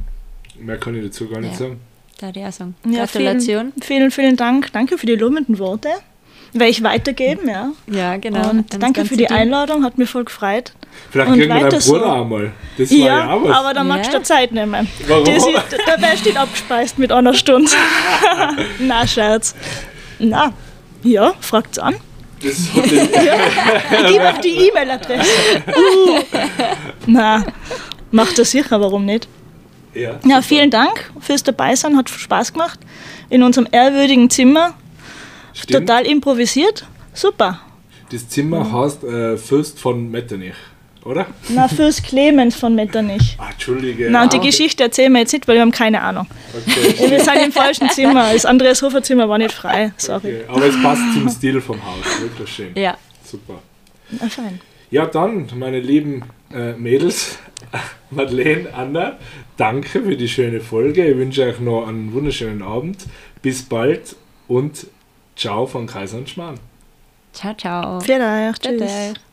[0.58, 1.58] Mehr kann ich dazu gar nicht Ja.
[1.58, 1.80] sagen.
[2.20, 2.74] Da die auch sagen.
[2.84, 3.72] Ja, Gratulation.
[3.80, 4.72] Vielen, vielen, vielen Dank.
[4.72, 5.88] Danke für die lobenden Worte.
[6.52, 7.70] Werde ich weitergeben, ja.
[7.86, 8.50] Ja, genau.
[8.50, 9.28] Und Ans danke für die.
[9.28, 10.72] Einladung, hat mich voll gefreut.
[11.10, 11.92] Vielleicht Und kriegen wir deinen weiter so.
[11.92, 12.52] Bruder einmal.
[12.76, 13.56] Das war Ja, ja auch was.
[13.56, 14.18] aber da magst Ja.
[14.18, 14.88] du Zeit nehmen.
[15.06, 15.24] Warum?
[15.24, 17.70] Der Bär steht abgespeist mit einer Stunde.
[18.78, 19.54] Na, Scherz.
[20.18, 20.52] Na,
[21.02, 21.96] ja, fragt's an.
[22.42, 23.08] Das hat den,
[24.12, 25.28] Gib auf die E-Mail-Adresse.
[25.76, 26.18] Uh.
[27.06, 27.44] Na,
[28.10, 29.28] macht das sicher, warum nicht?
[29.94, 32.78] ja, Ja, vielen Dank fürs Dabeisein, hat Spaß gemacht.
[33.30, 34.74] In unserem ehrwürdigen Zimmer,
[35.62, 35.86] Stimmt.
[35.88, 36.86] total improvisiert.
[37.14, 37.60] Super.
[38.10, 40.54] Das Zimmer heißt äh, Fürst von Metternich,
[41.04, 41.26] oder?
[41.50, 43.36] Na, fürs Clemens von Metternich.
[43.38, 44.08] Ah, Entschuldige.
[44.10, 46.26] Na, und die Ah, Geschichte erzählen wir jetzt nicht, weil wir haben keine Ahnung.
[46.54, 47.10] Okay.
[47.10, 48.32] Wir sind im falschen Zimmer.
[48.32, 49.92] Das Andreas Hofer Zimmer war nicht frei.
[49.98, 50.16] Sorry.
[50.40, 50.44] okay.
[50.48, 52.20] Aber es passt zum Stil vom Haus.
[52.22, 52.72] Wirklich schön.
[52.76, 52.96] Ja.
[53.24, 53.60] Super.
[54.10, 54.60] Na, fein.
[54.90, 56.22] Ja, dann, meine lieben
[56.54, 57.38] äh, Mädels,
[58.10, 59.18] Madeleine, Anna,
[59.58, 61.06] danke für die schöne Folge.
[61.06, 63.04] Ich wünsche euch noch einen wunderschönen Abend.
[63.42, 64.86] Bis bald und
[65.38, 66.58] ciao von Kaiser und Schmarrn.
[67.32, 68.00] Ciao, ciao.
[68.00, 68.60] Vielen Dank.
[68.60, 68.80] Tschüss.
[68.80, 69.27] Tschüss.